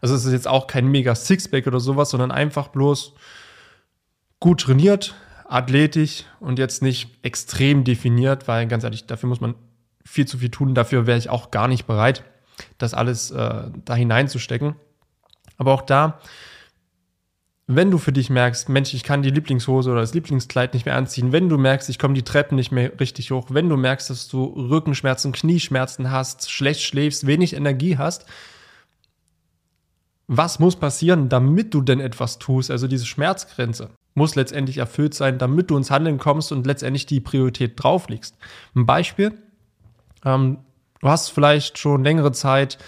Also 0.00 0.14
es 0.14 0.24
ist 0.24 0.32
jetzt 0.32 0.48
auch 0.48 0.66
kein 0.66 0.86
mega 0.88 1.14
Sixpack 1.14 1.66
oder 1.66 1.80
sowas, 1.80 2.10
sondern 2.10 2.30
einfach 2.30 2.68
bloß 2.68 3.14
gut 4.38 4.60
trainiert, 4.60 5.14
athletisch 5.48 6.24
und 6.38 6.58
jetzt 6.58 6.82
nicht 6.82 7.10
extrem 7.22 7.84
definiert, 7.84 8.46
weil 8.46 8.66
ganz 8.68 8.84
ehrlich, 8.84 9.06
dafür 9.06 9.28
muss 9.28 9.40
man 9.40 9.54
viel 10.04 10.26
zu 10.26 10.38
viel 10.38 10.50
tun. 10.50 10.74
Dafür 10.74 11.06
wäre 11.06 11.18
ich 11.18 11.30
auch 11.30 11.50
gar 11.50 11.66
nicht 11.66 11.86
bereit, 11.86 12.22
das 12.78 12.94
alles 12.94 13.30
äh, 13.30 13.64
da 13.84 13.94
hineinzustecken. 13.94 14.76
Aber 15.56 15.72
auch 15.72 15.82
da 15.82 16.20
wenn 17.68 17.90
du 17.90 17.98
für 17.98 18.12
dich 18.12 18.30
merkst, 18.30 18.68
Mensch, 18.68 18.94
ich 18.94 19.02
kann 19.02 19.22
die 19.22 19.30
Lieblingshose 19.30 19.90
oder 19.90 20.00
das 20.00 20.14
Lieblingskleid 20.14 20.72
nicht 20.72 20.86
mehr 20.86 20.94
anziehen, 20.94 21.32
wenn 21.32 21.48
du 21.48 21.58
merkst, 21.58 21.88
ich 21.88 21.98
komme 21.98 22.14
die 22.14 22.22
Treppen 22.22 22.54
nicht 22.54 22.70
mehr 22.70 22.98
richtig 23.00 23.32
hoch, 23.32 23.46
wenn 23.50 23.68
du 23.68 23.76
merkst, 23.76 24.08
dass 24.08 24.28
du 24.28 24.44
Rückenschmerzen, 24.44 25.32
Knieschmerzen 25.32 26.10
hast, 26.12 26.50
schlecht 26.50 26.82
schläfst, 26.82 27.26
wenig 27.26 27.54
Energie 27.54 27.98
hast, 27.98 28.26
was 30.28 30.58
muss 30.58 30.76
passieren, 30.76 31.28
damit 31.28 31.74
du 31.74 31.82
denn 31.82 32.00
etwas 32.00 32.38
tust? 32.38 32.70
Also 32.70 32.88
diese 32.88 33.06
Schmerzgrenze 33.06 33.90
muss 34.14 34.34
letztendlich 34.34 34.78
erfüllt 34.78 35.14
sein, 35.14 35.38
damit 35.38 35.70
du 35.70 35.76
ins 35.76 35.90
Handeln 35.90 36.18
kommst 36.18 36.50
und 36.52 36.66
letztendlich 36.66 37.06
die 37.06 37.20
Priorität 37.20 37.72
drauflegst. 37.76 38.36
Ein 38.74 38.86
Beispiel, 38.86 39.34
ähm, 40.24 40.58
du 41.00 41.08
hast 41.08 41.30
vielleicht 41.30 41.78
schon 41.78 42.02
längere 42.02 42.32
Zeit 42.32 42.78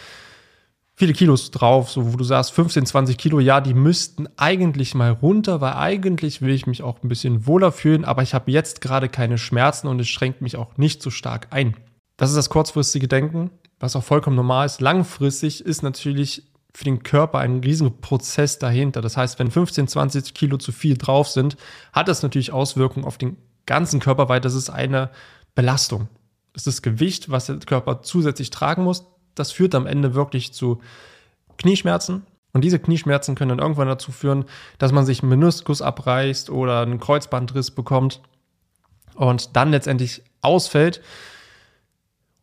viele 0.99 1.13
Kilos 1.13 1.53
drauf, 1.53 1.91
so 1.91 2.13
wo 2.13 2.17
du 2.17 2.25
sagst 2.25 2.51
15, 2.53 2.85
20 2.85 3.17
Kilo, 3.17 3.39
ja, 3.39 3.61
die 3.61 3.73
müssten 3.73 4.29
eigentlich 4.37 4.97
mal 4.97 5.13
runter, 5.13 5.61
weil 5.61 5.75
eigentlich 5.75 6.43
will 6.43 6.53
ich 6.53 6.67
mich 6.67 6.83
auch 6.83 7.01
ein 7.05 7.09
bisschen 7.09 7.47
wohler 7.47 7.71
fühlen, 7.71 8.05
aber 8.05 8.23
ich 8.23 8.35
habe 8.35 8.51
jetzt 8.51 8.81
gerade 8.81 9.09
keine 9.09 9.39
Schmerzen 9.39 9.87
und 9.87 10.01
es 10.01 10.09
schränkt 10.09 10.43
mich 10.43 10.57
auch 10.57 10.77
nicht 10.77 11.01
so 11.01 11.11
stark 11.11 11.47
ein. 11.51 11.77
Das 12.17 12.31
ist 12.31 12.37
das 12.37 12.51
kurzfristige 12.51 13.07
Denken, 13.07 13.53
was 13.79 13.95
auch 13.95 14.03
vollkommen 14.03 14.35
normal 14.35 14.67
ist. 14.67 14.81
Langfristig 14.81 15.65
ist 15.65 15.85
natürlich 15.85 16.43
für 16.75 16.83
den 16.83 17.05
Körper 17.05 17.39
ein 17.39 17.61
riesiger 17.61 17.91
Prozess 17.91 18.59
dahinter. 18.59 19.01
Das 19.01 19.17
heißt, 19.17 19.39
wenn 19.39 19.53
15, 19.53 19.87
20 19.87 20.35
Kilo 20.35 20.57
zu 20.57 20.73
viel 20.73 20.99
drauf 20.99 21.29
sind, 21.29 21.57
hat 21.93 22.09
das 22.09 22.25
natürlich 22.25 22.53
Auswirkungen 22.53 23.07
auf 23.07 23.19
den 23.19 23.37
ganzen 23.67 24.01
Körper, 24.01 24.29
weil 24.29 24.41
das 24.41 24.55
ist 24.55 24.69
eine 24.69 25.11
Belastung. 25.55 26.09
Das 26.55 26.67
ist 26.67 26.83
Gewicht, 26.83 27.31
was 27.31 27.47
der 27.47 27.59
Körper 27.59 28.03
zusätzlich 28.03 28.51
tragen 28.51 28.83
muss 28.83 29.05
das 29.39 29.53
führt 29.53 29.75
am 29.75 29.87
Ende 29.87 30.15
wirklich 30.15 30.53
zu 30.53 30.81
Knieschmerzen. 31.59 32.23
Und 32.53 32.63
diese 32.63 32.79
Knieschmerzen 32.79 33.35
können 33.35 33.51
dann 33.51 33.59
irgendwann 33.59 33.89
dazu 33.89 34.11
führen, 34.11 34.45
dass 34.79 34.93
man 34.93 35.05
sich 35.05 35.23
einen 35.23 35.31
Meniskus 35.31 35.83
abreißt 35.83 36.51
oder 36.51 36.81
einen 36.81 36.99
Kreuzbandriss 36.99 37.71
bekommt 37.71 38.21
und 39.15 39.57
dann 39.57 39.71
letztendlich 39.71 40.23
ausfällt. 40.41 41.03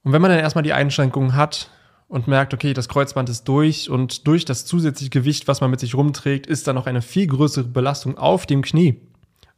Und 0.04 0.14
wenn 0.14 0.22
man 0.22 0.32
dann 0.32 0.40
erstmal 0.40 0.64
die 0.64 0.74
Einschränkungen 0.74 1.36
hat 1.36 1.72
und 2.08 2.28
merkt, 2.28 2.54
okay, 2.54 2.74
das 2.74 2.88
Kreuzband 2.88 3.30
ist 3.30 3.46
durch 3.46 3.90
und 3.90 4.28
durch 4.28 4.46
das 4.46 4.66
zusätzliche 4.66 5.10
Gewicht, 5.10 5.48
was 5.48 5.62
man 5.62 5.72
mit 5.72 5.80
sich 5.80 5.96
rumträgt, 5.96 6.46
ist 6.46 6.68
dann 6.68 6.76
noch 6.76 6.86
eine 6.86 7.02
viel 7.02 7.26
größere 7.26 7.66
Belastung 7.66 8.18
auf 8.18 8.46
dem 8.46 8.62
Knie, 8.62 9.02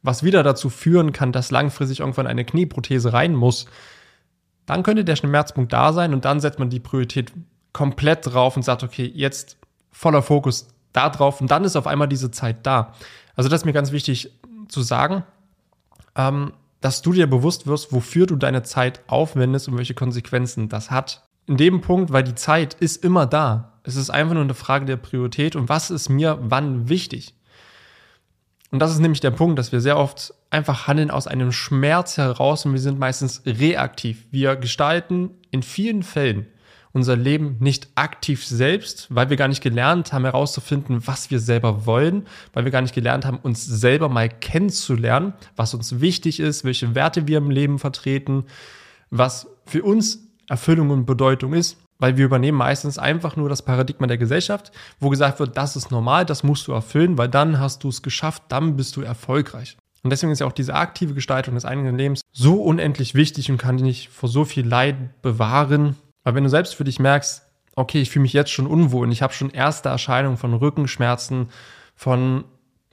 was 0.02 0.22
wieder 0.22 0.42
dazu 0.42 0.70
führen 0.70 1.12
kann, 1.12 1.32
dass 1.32 1.50
langfristig 1.50 2.00
irgendwann 2.00 2.26
eine 2.26 2.46
Knieprothese 2.46 3.12
rein 3.12 3.34
muss, 3.34 3.66
dann 4.68 4.82
könnte 4.82 5.02
der 5.02 5.16
Schmerzpunkt 5.16 5.72
da 5.72 5.94
sein 5.94 6.12
und 6.12 6.26
dann 6.26 6.40
setzt 6.40 6.58
man 6.58 6.68
die 6.68 6.78
Priorität 6.78 7.32
komplett 7.72 8.26
drauf 8.26 8.54
und 8.54 8.62
sagt, 8.62 8.82
okay, 8.82 9.10
jetzt 9.14 9.56
voller 9.90 10.22
Fokus 10.22 10.68
da 10.92 11.08
drauf 11.08 11.40
und 11.40 11.50
dann 11.50 11.64
ist 11.64 11.74
auf 11.74 11.86
einmal 11.86 12.06
diese 12.06 12.30
Zeit 12.30 12.58
da. 12.66 12.92
Also 13.34 13.48
das 13.48 13.62
ist 13.62 13.64
mir 13.64 13.72
ganz 13.72 13.92
wichtig 13.92 14.30
zu 14.68 14.82
sagen, 14.82 15.24
ähm, 16.16 16.52
dass 16.82 17.00
du 17.00 17.14
dir 17.14 17.26
bewusst 17.26 17.66
wirst, 17.66 17.94
wofür 17.94 18.26
du 18.26 18.36
deine 18.36 18.62
Zeit 18.62 19.00
aufwendest 19.06 19.68
und 19.68 19.78
welche 19.78 19.94
Konsequenzen 19.94 20.68
das 20.68 20.90
hat. 20.90 21.26
In 21.46 21.56
dem 21.56 21.80
Punkt, 21.80 22.12
weil 22.12 22.22
die 22.22 22.34
Zeit 22.34 22.74
ist 22.74 23.02
immer 23.02 23.24
da. 23.24 23.72
Es 23.84 23.96
ist 23.96 24.10
einfach 24.10 24.34
nur 24.34 24.42
eine 24.42 24.52
Frage 24.52 24.84
der 24.84 24.98
Priorität 24.98 25.56
und 25.56 25.70
was 25.70 25.90
ist 25.90 26.10
mir 26.10 26.38
wann 26.42 26.90
wichtig. 26.90 27.34
Und 28.70 28.80
das 28.80 28.90
ist 28.90 28.98
nämlich 28.98 29.20
der 29.20 29.30
Punkt, 29.30 29.58
dass 29.58 29.72
wir 29.72 29.80
sehr 29.80 29.96
oft 29.96 30.34
einfach 30.50 30.86
handeln 30.86 31.10
aus 31.10 31.26
einem 31.26 31.52
Schmerz 31.52 32.16
heraus 32.16 32.64
und 32.64 32.72
wir 32.72 32.80
sind 32.80 32.98
meistens 32.98 33.42
reaktiv. 33.44 34.26
Wir 34.30 34.56
gestalten 34.56 35.30
in 35.50 35.62
vielen 35.62 36.02
Fällen 36.02 36.46
unser 36.92 37.16
Leben 37.16 37.56
nicht 37.60 37.88
aktiv 37.94 38.44
selbst, 38.46 39.06
weil 39.10 39.30
wir 39.30 39.36
gar 39.36 39.48
nicht 39.48 39.62
gelernt 39.62 40.12
haben 40.12 40.24
herauszufinden, 40.24 41.06
was 41.06 41.30
wir 41.30 41.38
selber 41.38 41.86
wollen, 41.86 42.26
weil 42.54 42.64
wir 42.64 42.72
gar 42.72 42.80
nicht 42.82 42.94
gelernt 42.94 43.24
haben, 43.26 43.38
uns 43.38 43.64
selber 43.64 44.08
mal 44.08 44.28
kennenzulernen, 44.28 45.34
was 45.54 45.74
uns 45.74 46.00
wichtig 46.00 46.40
ist, 46.40 46.64
welche 46.64 46.94
Werte 46.94 47.28
wir 47.28 47.38
im 47.38 47.50
Leben 47.50 47.78
vertreten, 47.78 48.44
was 49.10 49.48
für 49.66 49.82
uns 49.82 50.26
Erfüllung 50.48 50.90
und 50.90 51.06
Bedeutung 51.06 51.52
ist 51.52 51.78
weil 51.98 52.16
wir 52.16 52.26
übernehmen 52.26 52.58
meistens 52.58 52.96
einfach 52.96 53.36
nur 53.36 53.48
das 53.48 53.62
Paradigma 53.62 54.06
der 54.06 54.18
Gesellschaft, 54.18 54.70
wo 55.00 55.08
gesagt 55.08 55.40
wird, 55.40 55.56
das 55.56 55.76
ist 55.76 55.90
normal, 55.90 56.24
das 56.24 56.44
musst 56.44 56.68
du 56.68 56.72
erfüllen, 56.72 57.18
weil 57.18 57.28
dann 57.28 57.58
hast 57.58 57.82
du 57.84 57.88
es 57.88 58.02
geschafft, 58.02 58.44
dann 58.48 58.76
bist 58.76 58.96
du 58.96 59.02
erfolgreich. 59.02 59.76
Und 60.02 60.10
deswegen 60.10 60.32
ist 60.32 60.40
ja 60.40 60.46
auch 60.46 60.52
diese 60.52 60.74
aktive 60.74 61.14
Gestaltung 61.14 61.54
des 61.54 61.64
eigenen 61.64 61.96
Lebens 61.96 62.20
so 62.32 62.62
unendlich 62.62 63.14
wichtig 63.14 63.50
und 63.50 63.58
kann 63.58 63.78
dich 63.78 64.08
vor 64.08 64.28
so 64.28 64.44
viel 64.44 64.66
Leid 64.66 65.22
bewahren. 65.22 65.96
Weil 66.22 66.34
wenn 66.34 66.44
du 66.44 66.50
selbst 66.50 66.74
für 66.74 66.84
dich 66.84 66.98
merkst, 66.98 67.42
okay, 67.74 68.00
ich 68.00 68.10
fühle 68.10 68.22
mich 68.22 68.32
jetzt 68.32 68.50
schon 68.50 68.66
unwohl 68.66 69.06
und 69.06 69.12
ich 69.12 69.22
habe 69.22 69.32
schon 69.32 69.50
erste 69.50 69.88
Erscheinungen 69.88 70.36
von 70.36 70.54
Rückenschmerzen, 70.54 71.48
von 71.94 72.44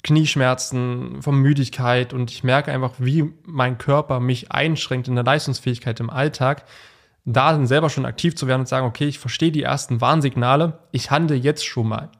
Knieschmerzen, 0.03 1.21
von 1.21 1.35
Müdigkeit 1.39 2.13
und 2.13 2.31
ich 2.31 2.43
merke 2.43 2.71
einfach, 2.71 2.93
wie 2.99 3.33
mein 3.43 3.77
Körper 3.77 4.19
mich 4.19 4.51
einschränkt 4.51 5.07
in 5.07 5.15
der 5.15 5.23
Leistungsfähigkeit 5.23 5.99
im 5.99 6.11
Alltag, 6.11 6.65
da 7.25 7.51
dann 7.51 7.65
selber 7.65 7.89
schon 7.89 8.05
aktiv 8.05 8.35
zu 8.35 8.47
werden 8.47 8.61
und 8.61 8.67
sagen, 8.67 8.85
okay, 8.85 9.07
ich 9.07 9.17
verstehe 9.17 9.51
die 9.51 9.63
ersten 9.63 10.01
Warnsignale, 10.01 10.79
ich 10.91 11.09
handle 11.09 11.35
jetzt 11.35 11.65
schon 11.65 11.87
mal. 11.87 12.11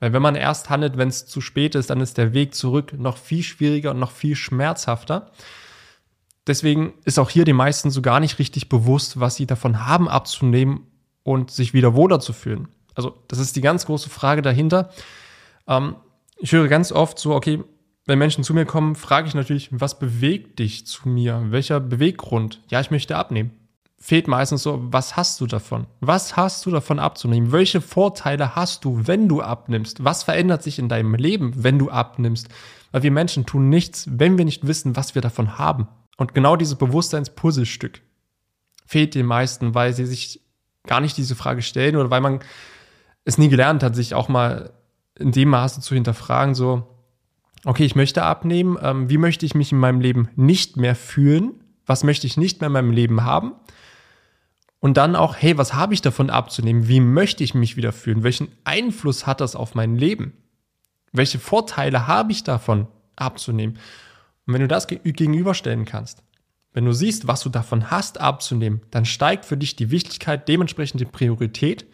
Weil 0.00 0.14
wenn 0.14 0.22
man 0.22 0.34
erst 0.34 0.70
handelt, 0.70 0.96
wenn 0.96 1.08
es 1.08 1.26
zu 1.26 1.40
spät 1.40 1.74
ist, 1.74 1.90
dann 1.90 2.00
ist 2.00 2.18
der 2.18 2.32
Weg 2.32 2.54
zurück 2.54 2.94
noch 2.98 3.18
viel 3.18 3.42
schwieriger 3.42 3.92
und 3.92 4.00
noch 4.00 4.10
viel 4.10 4.34
schmerzhafter. 4.34 5.30
Deswegen 6.46 6.94
ist 7.04 7.18
auch 7.18 7.30
hier 7.30 7.44
den 7.44 7.56
meisten 7.56 7.90
so 7.90 8.00
gar 8.00 8.18
nicht 8.18 8.38
richtig 8.38 8.70
bewusst, 8.70 9.20
was 9.20 9.36
sie 9.36 9.46
davon 9.46 9.86
haben 9.86 10.08
abzunehmen 10.08 10.86
und 11.22 11.50
sich 11.50 11.74
wieder 11.74 11.94
wohler 11.94 12.18
zu 12.18 12.32
fühlen. 12.32 12.68
Also 12.94 13.22
das 13.28 13.38
ist 13.38 13.54
die 13.56 13.60
ganz 13.60 13.86
große 13.86 14.08
Frage 14.08 14.42
dahinter. 14.42 14.90
Ähm, 15.68 15.96
ich 16.38 16.52
höre 16.52 16.68
ganz 16.68 16.90
oft 16.92 17.18
so, 17.18 17.34
okay, 17.34 17.62
wenn 18.06 18.18
Menschen 18.18 18.42
zu 18.42 18.54
mir 18.54 18.64
kommen, 18.64 18.96
frage 18.96 19.28
ich 19.28 19.34
natürlich, 19.34 19.68
was 19.70 19.98
bewegt 19.98 20.58
dich 20.58 20.86
zu 20.86 21.08
mir? 21.08 21.44
Welcher 21.50 21.78
Beweggrund? 21.78 22.62
Ja, 22.68 22.80
ich 22.80 22.90
möchte 22.90 23.16
abnehmen 23.16 23.59
fehlt 24.00 24.28
meistens 24.28 24.62
so, 24.62 24.80
was 24.90 25.16
hast 25.16 25.40
du 25.40 25.46
davon? 25.46 25.86
Was 26.00 26.36
hast 26.36 26.64
du 26.64 26.70
davon 26.70 26.98
abzunehmen? 26.98 27.52
Welche 27.52 27.80
Vorteile 27.80 28.56
hast 28.56 28.84
du, 28.84 29.06
wenn 29.06 29.28
du 29.28 29.42
abnimmst? 29.42 30.02
Was 30.02 30.22
verändert 30.22 30.62
sich 30.62 30.78
in 30.78 30.88
deinem 30.88 31.14
Leben, 31.14 31.52
wenn 31.62 31.78
du 31.78 31.90
abnimmst? 31.90 32.48
Weil 32.92 33.02
wir 33.02 33.10
Menschen 33.10 33.44
tun 33.44 33.68
nichts, 33.68 34.08
wenn 34.10 34.38
wir 34.38 34.46
nicht 34.46 34.66
wissen, 34.66 34.96
was 34.96 35.14
wir 35.14 35.22
davon 35.22 35.58
haben. 35.58 35.86
Und 36.16 36.34
genau 36.34 36.56
dieses 36.56 36.76
Bewusstseinspuzzlestück 36.76 38.00
fehlt 38.86 39.14
den 39.14 39.26
meisten, 39.26 39.74
weil 39.74 39.92
sie 39.92 40.06
sich 40.06 40.40
gar 40.86 41.00
nicht 41.00 41.16
diese 41.16 41.36
Frage 41.36 41.62
stellen 41.62 41.96
oder 41.96 42.10
weil 42.10 42.22
man 42.22 42.40
es 43.24 43.38
nie 43.38 43.50
gelernt 43.50 43.82
hat, 43.82 43.94
sich 43.94 44.14
auch 44.14 44.28
mal 44.28 44.72
in 45.18 45.30
dem 45.30 45.50
Maße 45.50 45.82
zu 45.82 45.94
hinterfragen, 45.94 46.54
so, 46.54 46.86
okay, 47.66 47.84
ich 47.84 47.94
möchte 47.94 48.22
abnehmen, 48.22 48.78
ähm, 48.80 49.10
wie 49.10 49.18
möchte 49.18 49.44
ich 49.44 49.54
mich 49.54 49.72
in 49.72 49.78
meinem 49.78 50.00
Leben 50.00 50.30
nicht 50.36 50.78
mehr 50.78 50.96
fühlen? 50.96 51.62
Was 51.84 52.02
möchte 52.02 52.26
ich 52.26 52.38
nicht 52.38 52.60
mehr 52.60 52.68
in 52.68 52.72
meinem 52.72 52.92
Leben 52.92 53.24
haben? 53.24 53.52
Und 54.80 54.96
dann 54.96 55.14
auch, 55.14 55.36
hey, 55.36 55.58
was 55.58 55.74
habe 55.74 55.94
ich 55.94 56.00
davon 56.00 56.30
abzunehmen? 56.30 56.88
Wie 56.88 57.00
möchte 57.00 57.44
ich 57.44 57.54
mich 57.54 57.76
wieder 57.76 57.92
fühlen? 57.92 58.22
Welchen 58.22 58.48
Einfluss 58.64 59.26
hat 59.26 59.40
das 59.40 59.54
auf 59.54 59.74
mein 59.74 59.96
Leben? 59.96 60.32
Welche 61.12 61.38
Vorteile 61.38 62.06
habe 62.06 62.32
ich 62.32 62.44
davon 62.44 62.88
abzunehmen? 63.14 63.78
Und 64.46 64.54
wenn 64.54 64.62
du 64.62 64.68
das 64.68 64.86
gegenüberstellen 64.86 65.84
kannst, 65.84 66.22
wenn 66.72 66.84
du 66.84 66.92
siehst, 66.92 67.26
was 67.26 67.42
du 67.42 67.48
davon 67.48 67.90
hast 67.90 68.20
abzunehmen, 68.20 68.80
dann 68.90 69.04
steigt 69.04 69.44
für 69.44 69.56
dich 69.56 69.76
die 69.76 69.90
Wichtigkeit, 69.90 70.48
dementsprechend 70.48 71.00
die 71.00 71.04
Priorität 71.04 71.86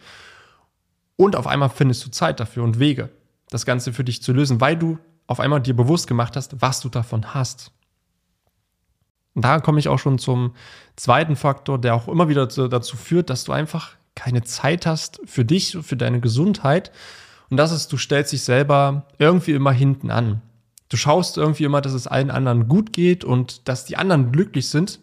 und 1.15 1.35
auf 1.35 1.47
einmal 1.47 1.69
findest 1.69 2.05
du 2.05 2.11
Zeit 2.11 2.39
dafür 2.39 2.63
und 2.63 2.79
Wege, 2.79 3.09
das 3.49 3.65
Ganze 3.65 3.91
für 3.91 4.03
dich 4.03 4.21
zu 4.21 4.33
lösen, 4.33 4.61
weil 4.61 4.77
du 4.77 4.99
auf 5.25 5.39
einmal 5.39 5.61
dir 5.61 5.75
bewusst 5.75 6.07
gemacht 6.07 6.35
hast, 6.35 6.61
was 6.61 6.79
du 6.79 6.89
davon 6.89 7.33
hast. 7.33 7.71
Und 9.37 9.43
da 9.43 9.59
komme 9.59 9.77
ich 9.77 9.87
auch 9.87 9.99
schon 9.99 10.17
zum 10.17 10.55
zweiten 10.95 11.35
Faktor, 11.35 11.79
der 11.79 11.93
auch 11.93 12.07
immer 12.07 12.27
wieder 12.27 12.47
dazu 12.47 12.97
führt, 12.97 13.29
dass 13.29 13.43
du 13.43 13.51
einfach 13.51 13.91
keine 14.15 14.41
Zeit 14.41 14.87
hast 14.87 15.21
für 15.25 15.45
dich, 15.45 15.77
für 15.79 15.95
deine 15.95 16.19
Gesundheit. 16.21 16.91
Und 17.51 17.57
das 17.57 17.71
ist, 17.71 17.93
du 17.93 17.97
stellst 17.97 18.33
dich 18.33 18.41
selber 18.41 19.05
irgendwie 19.19 19.51
immer 19.51 19.71
hinten 19.71 20.09
an. 20.09 20.41
Du 20.89 20.97
schaust 20.97 21.37
irgendwie 21.37 21.65
immer, 21.65 21.81
dass 21.81 21.93
es 21.93 22.07
allen 22.07 22.31
anderen 22.31 22.67
gut 22.67 22.93
geht 22.93 23.23
und 23.23 23.67
dass 23.67 23.85
die 23.85 23.95
anderen 23.95 24.31
glücklich 24.31 24.69
sind, 24.69 25.01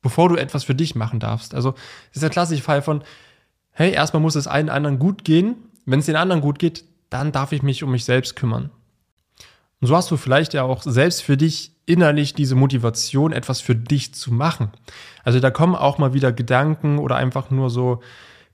bevor 0.00 0.30
du 0.30 0.36
etwas 0.36 0.64
für 0.64 0.74
dich 0.74 0.94
machen 0.94 1.20
darfst. 1.20 1.54
Also, 1.54 1.72
das 1.72 2.14
ist 2.14 2.22
der 2.22 2.30
klassische 2.30 2.62
Fall 2.62 2.80
von, 2.80 3.04
hey, 3.72 3.92
erstmal 3.92 4.22
muss 4.22 4.34
es 4.34 4.46
allen 4.46 4.70
anderen 4.70 4.98
gut 4.98 5.24
gehen. 5.24 5.56
Wenn 5.84 5.98
es 5.98 6.06
den 6.06 6.16
anderen 6.16 6.40
gut 6.40 6.58
geht, 6.58 6.84
dann 7.10 7.32
darf 7.32 7.52
ich 7.52 7.62
mich 7.62 7.82
um 7.82 7.90
mich 7.90 8.06
selbst 8.06 8.34
kümmern. 8.34 8.70
Und 9.82 9.88
so 9.88 9.96
hast 9.96 10.12
du 10.12 10.16
vielleicht 10.16 10.54
ja 10.54 10.62
auch 10.62 10.84
selbst 10.84 11.24
für 11.24 11.36
dich 11.36 11.72
innerlich 11.86 12.34
diese 12.34 12.54
Motivation, 12.54 13.32
etwas 13.32 13.60
für 13.60 13.74
dich 13.74 14.14
zu 14.14 14.32
machen. 14.32 14.70
Also 15.24 15.40
da 15.40 15.50
kommen 15.50 15.74
auch 15.74 15.98
mal 15.98 16.14
wieder 16.14 16.30
Gedanken 16.30 17.00
oder 17.00 17.16
einfach 17.16 17.50
nur 17.50 17.68
so 17.68 18.00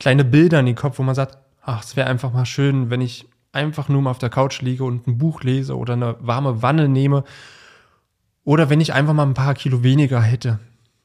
kleine 0.01 0.25
Bilder 0.25 0.59
in 0.59 0.65
den 0.65 0.75
Kopf, 0.75 0.99
wo 0.99 1.03
man 1.03 1.15
sagt, 1.15 1.37
ach, 1.61 1.85
es 1.85 1.97
wäre 1.97 2.09
einfach 2.09 2.33
mal 2.33 2.47
schön, 2.47 2.89
wenn 2.89 3.03
ich 3.03 3.27
einfach 3.53 3.91
nur 3.91 4.01
mal 4.01 4.13
auf 4.13 4.19
der 4.19 4.31
Couch 4.31 4.63
liege 4.63 4.85
und 4.85 5.07
ein 5.07 5.19
Buch 5.19 5.43
lese 5.43 5.77
oder 5.77 5.93
eine 5.93 6.17
warme 6.21 6.63
Wanne 6.63 6.89
nehme 6.89 7.25
oder 8.45 8.71
wenn 8.71 8.81
ich 8.81 8.95
einfach 8.95 9.13
mal 9.13 9.27
ein 9.27 9.35
paar 9.35 9.53
Kilo 9.53 9.83
weniger 9.83 10.23
hätte. 10.23 10.61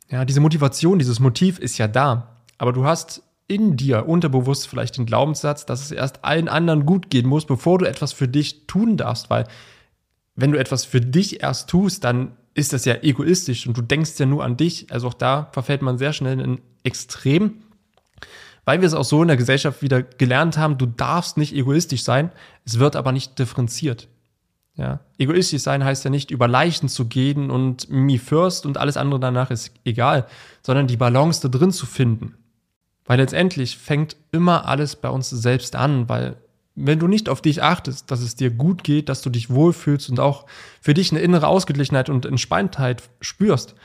Ja, 0.09 0.23
diese 0.23 0.39
Motivation, 0.39 0.99
dieses 0.99 1.19
Motiv 1.19 1.59
ist 1.59 1.77
ja 1.77 1.89
da, 1.89 2.37
aber 2.57 2.71
du 2.71 2.85
hast 2.85 3.23
in 3.47 3.75
dir 3.75 4.07
unterbewusst 4.07 4.69
vielleicht 4.69 4.97
den 4.97 5.05
Glaubenssatz, 5.05 5.65
dass 5.65 5.81
es 5.81 5.91
erst 5.91 6.23
allen 6.23 6.47
anderen 6.47 6.85
gut 6.85 7.09
gehen 7.09 7.27
muss, 7.27 7.45
bevor 7.45 7.79
du 7.79 7.85
etwas 7.85 8.13
für 8.13 8.29
dich 8.29 8.67
tun 8.67 8.95
darfst, 8.95 9.29
weil 9.29 9.47
wenn 10.35 10.51
du 10.51 10.59
etwas 10.59 10.85
für 10.85 11.01
dich 11.01 11.41
erst 11.41 11.69
tust, 11.69 12.03
dann 12.03 12.33
ist 12.53 12.73
das 12.73 12.85
ja 12.85 12.95
egoistisch 13.01 13.67
und 13.67 13.77
du 13.77 13.81
denkst 13.81 14.19
ja 14.19 14.25
nur 14.25 14.43
an 14.43 14.57
dich. 14.57 14.91
Also 14.91 15.07
auch 15.07 15.13
da 15.13 15.49
verfällt 15.51 15.81
man 15.81 15.97
sehr 15.97 16.13
schnell 16.13 16.39
in 16.39 16.61
Extrem, 16.83 17.63
weil 18.65 18.81
wir 18.81 18.87
es 18.87 18.93
auch 18.93 19.05
so 19.05 19.21
in 19.21 19.27
der 19.27 19.37
Gesellschaft 19.37 19.81
wieder 19.81 20.03
gelernt 20.03 20.57
haben, 20.57 20.77
du 20.77 20.85
darfst 20.85 21.37
nicht 21.37 21.55
egoistisch 21.55 22.03
sein, 22.03 22.31
es 22.65 22.79
wird 22.79 22.95
aber 22.95 23.11
nicht 23.11 23.39
differenziert. 23.39 24.07
Ja, 24.75 25.01
egoistisch 25.19 25.61
sein 25.61 25.83
heißt 25.83 26.03
ja 26.03 26.09
nicht 26.09 26.31
über 26.31 26.47
Leichen 26.47 26.89
zu 26.89 27.05
gehen 27.05 27.51
und 27.51 27.89
me 27.89 28.17
first 28.17 28.65
und 28.65 28.77
alles 28.77 28.97
andere 28.97 29.19
danach 29.19 29.51
ist 29.51 29.71
egal, 29.85 30.25
sondern 30.63 30.87
die 30.87 30.97
Balance 30.97 31.41
da 31.41 31.47
drin 31.47 31.71
zu 31.71 31.85
finden. 31.85 32.35
Weil 33.05 33.19
letztendlich 33.19 33.77
fängt 33.77 34.15
immer 34.31 34.67
alles 34.67 34.95
bei 34.95 35.09
uns 35.09 35.29
selbst 35.29 35.75
an, 35.75 36.09
weil 36.09 36.37
wenn 36.75 36.99
du 36.99 37.07
nicht 37.07 37.29
auf 37.29 37.41
dich 37.41 37.61
achtest, 37.61 38.09
dass 38.09 38.21
es 38.21 38.35
dir 38.35 38.49
gut 38.49 38.83
geht, 38.83 39.09
dass 39.09 39.21
du 39.21 39.29
dich 39.29 39.49
wohlfühlst 39.49 40.09
und 40.09 40.19
auch 40.19 40.45
für 40.81 40.93
dich 40.93 41.11
eine 41.11 41.21
innere 41.21 41.47
Ausgeglichenheit 41.47 42.09
und 42.09 42.25
Entspanntheit 42.25 43.03
spürst, 43.21 43.75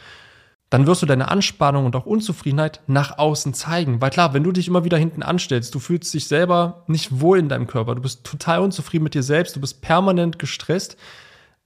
dann 0.70 0.86
wirst 0.86 1.00
du 1.00 1.06
deine 1.06 1.28
Anspannung 1.28 1.86
und 1.86 1.96
auch 1.96 2.06
Unzufriedenheit 2.06 2.80
nach 2.86 3.18
außen 3.18 3.54
zeigen. 3.54 4.00
Weil 4.00 4.10
klar, 4.10 4.34
wenn 4.34 4.44
du 4.44 4.52
dich 4.52 4.68
immer 4.68 4.84
wieder 4.84 4.98
hinten 4.98 5.22
anstellst, 5.22 5.74
du 5.74 5.78
fühlst 5.78 6.12
dich 6.12 6.28
selber 6.28 6.84
nicht 6.86 7.20
wohl 7.20 7.38
in 7.38 7.48
deinem 7.48 7.66
Körper, 7.66 7.94
du 7.94 8.02
bist 8.02 8.24
total 8.24 8.60
unzufrieden 8.60 9.04
mit 9.04 9.14
dir 9.14 9.22
selbst, 9.22 9.56
du 9.56 9.60
bist 9.60 9.80
permanent 9.80 10.38
gestresst. 10.38 10.96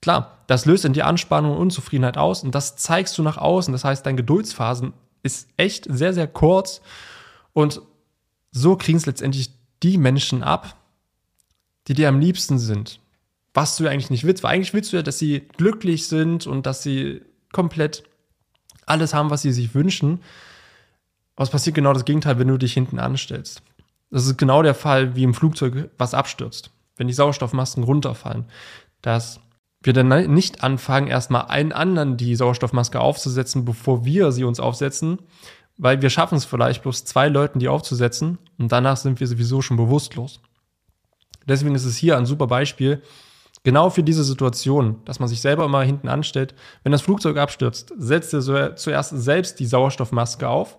Klar, 0.01 0.39
das 0.47 0.67
löst 0.67 0.85
in 0.85 0.93
dir 0.93 1.07
Anspannung 1.07 1.53
und 1.53 1.59
Unzufriedenheit 1.59 2.17
aus 2.17 2.43
und 2.43 2.55
das 2.55 2.77
zeigst 2.77 3.17
du 3.19 3.23
nach 3.23 3.39
außen. 3.39 3.73
Das 3.73 3.85
heißt, 3.85 4.05
dein 4.07 4.17
Geduldsphasen 4.17 4.93
ist 5.23 5.49
echt 5.57 5.87
sehr, 5.89 6.13
sehr 6.13 6.27
kurz 6.27 6.81
und 7.53 7.81
so 8.53 8.77
kriegen 8.77 8.99
es 8.99 9.07
letztendlich 9.07 9.51
die 9.83 9.99
Menschen 9.99 10.43
ab, 10.43 10.77
die 11.89 11.95
dir 11.95 12.09
am 12.09 12.21
liebsten 12.21 12.59
sind. 12.59 13.01
Was 13.55 13.77
du 13.77 13.87
eigentlich 13.87 14.11
nicht 14.11 14.25
willst, 14.25 14.43
weil 14.43 14.55
eigentlich 14.55 14.73
willst 14.73 14.93
du 14.93 14.97
ja, 14.97 15.03
dass 15.03 15.19
sie 15.19 15.41
glücklich 15.57 16.09
sind 16.09 16.47
und 16.47 16.67
dass 16.67 16.83
sie 16.83 17.23
komplett 17.53 18.05
alles 18.87 19.15
haben, 19.15 19.31
was 19.31 19.43
sie 19.43 19.53
sich 19.53 19.75
wünschen. 19.75 20.21
Es 21.37 21.51
passiert 21.51 21.75
genau 21.75 21.93
das 21.93 22.05
Gegenteil, 22.05 22.39
wenn 22.39 22.49
du 22.49 22.57
dich 22.57 22.73
hinten 22.73 22.99
anstellst. 22.99 23.63
Das 24.11 24.27
ist 24.27 24.39
genau 24.39 24.63
der 24.63 24.75
Fall, 24.75 25.17
wie 25.17 25.25
im 25.25 25.35
Flugzeug 25.35 25.91
was 25.99 26.15
abstürzt. 26.15 26.71
Wenn 26.97 27.09
die 27.09 27.15
Sauerstoffmasken 27.15 27.83
runterfallen. 27.83 28.45
Dass 29.01 29.41
wir 29.83 29.93
dann 29.93 30.33
nicht 30.33 30.63
anfangen, 30.63 31.09
erstmal 31.09 31.47
einen 31.47 31.73
anderen 31.73 32.17
die 32.17 32.37
Sauerstoffmaske 32.37 33.01
aufzusetzen, 33.01 33.65
bevor 33.65 34.05
wir 34.05 34.31
sie 34.31 34.45
uns 34.45 34.61
aufsetzen, 34.61 35.19
weil 35.77 36.03
wir 36.03 36.11
schaffen 36.11 36.37
es 36.37 36.45
vielleicht 36.45 36.83
bloß 36.83 37.05
zwei 37.05 37.29
Leuten 37.29 37.59
die 37.59 37.69
aufzusetzen 37.69 38.39
und 38.59 38.71
danach 38.71 38.97
sind 38.97 39.19
wir 39.19 39.27
sowieso 39.27 39.63
schon 39.63 39.77
bewusstlos. 39.77 40.41
Deswegen 41.47 41.75
ist 41.75 41.85
es 41.85 41.97
hier 41.97 42.17
ein 42.17 42.27
super 42.27 42.47
Beispiel, 42.47 43.03
genau 43.65 43.91
für 43.91 44.03
diese 44.03 44.25
Situation, 44.25 45.01
dass 45.05 45.21
man 45.21 45.29
sich 45.29 45.41
selber 45.41 45.65
immer 45.65 45.83
hinten 45.83 46.09
anstellt. 46.09 46.55
Wenn 46.83 46.93
das 46.93 47.03
Flugzeug 47.03 47.37
abstürzt, 47.37 47.93
setzt 47.97 48.33
dir 48.33 48.75
zuerst 48.77 49.11
selbst 49.11 49.61
die 49.61 49.67
Sauerstoffmaske 49.67 50.49
auf, 50.49 50.79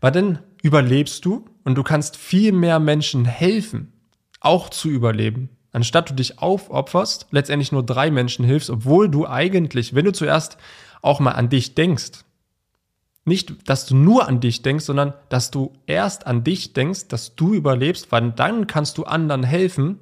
weil 0.00 0.12
dann 0.12 0.38
überlebst 0.62 1.24
du 1.24 1.44
und 1.64 1.76
du 1.76 1.82
kannst 1.82 2.16
viel 2.16 2.52
mehr 2.52 2.78
Menschen 2.78 3.24
helfen, 3.24 3.92
auch 4.40 4.70
zu 4.70 4.88
überleben. 4.88 5.50
Anstatt 5.72 6.08
du 6.08 6.14
dich 6.14 6.38
aufopferst, 6.38 7.26
letztendlich 7.32 7.70
nur 7.70 7.84
drei 7.84 8.10
Menschen 8.10 8.44
hilfst, 8.44 8.70
obwohl 8.70 9.10
du 9.10 9.26
eigentlich, 9.26 9.94
wenn 9.94 10.06
du 10.06 10.12
zuerst 10.12 10.56
auch 11.02 11.20
mal 11.20 11.32
an 11.32 11.50
dich 11.50 11.74
denkst, 11.74 12.24
nicht, 13.26 13.68
dass 13.68 13.86
du 13.86 13.96
nur 13.96 14.28
an 14.28 14.40
dich 14.40 14.62
denkst, 14.62 14.84
sondern 14.84 15.14
dass 15.28 15.50
du 15.50 15.72
erst 15.86 16.26
an 16.26 16.44
dich 16.44 16.72
denkst, 16.72 17.08
dass 17.08 17.34
du 17.34 17.54
überlebst, 17.54 18.12
weil 18.12 18.30
dann 18.32 18.66
kannst 18.66 18.98
du 18.98 19.04
anderen 19.04 19.42
helfen, 19.42 19.98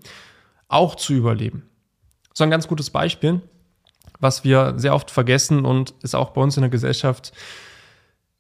auch 0.69 0.95
zu 0.95 1.15
überleben. 1.15 1.63
So 2.35 2.45
ein 2.45 2.51
ganz 2.51 2.69
gutes 2.69 2.91
Beispiel, 2.91 3.41
was 4.21 4.45
wir 4.45 4.75
sehr 4.77 4.95
oft 4.95 5.11
vergessen 5.11 5.65
und 5.65 5.95
ist 6.03 6.15
auch 6.15 6.31
bei 6.31 6.41
uns 6.41 6.57
in 6.57 6.63
der 6.63 6.71
Gesellschaft 6.71 7.33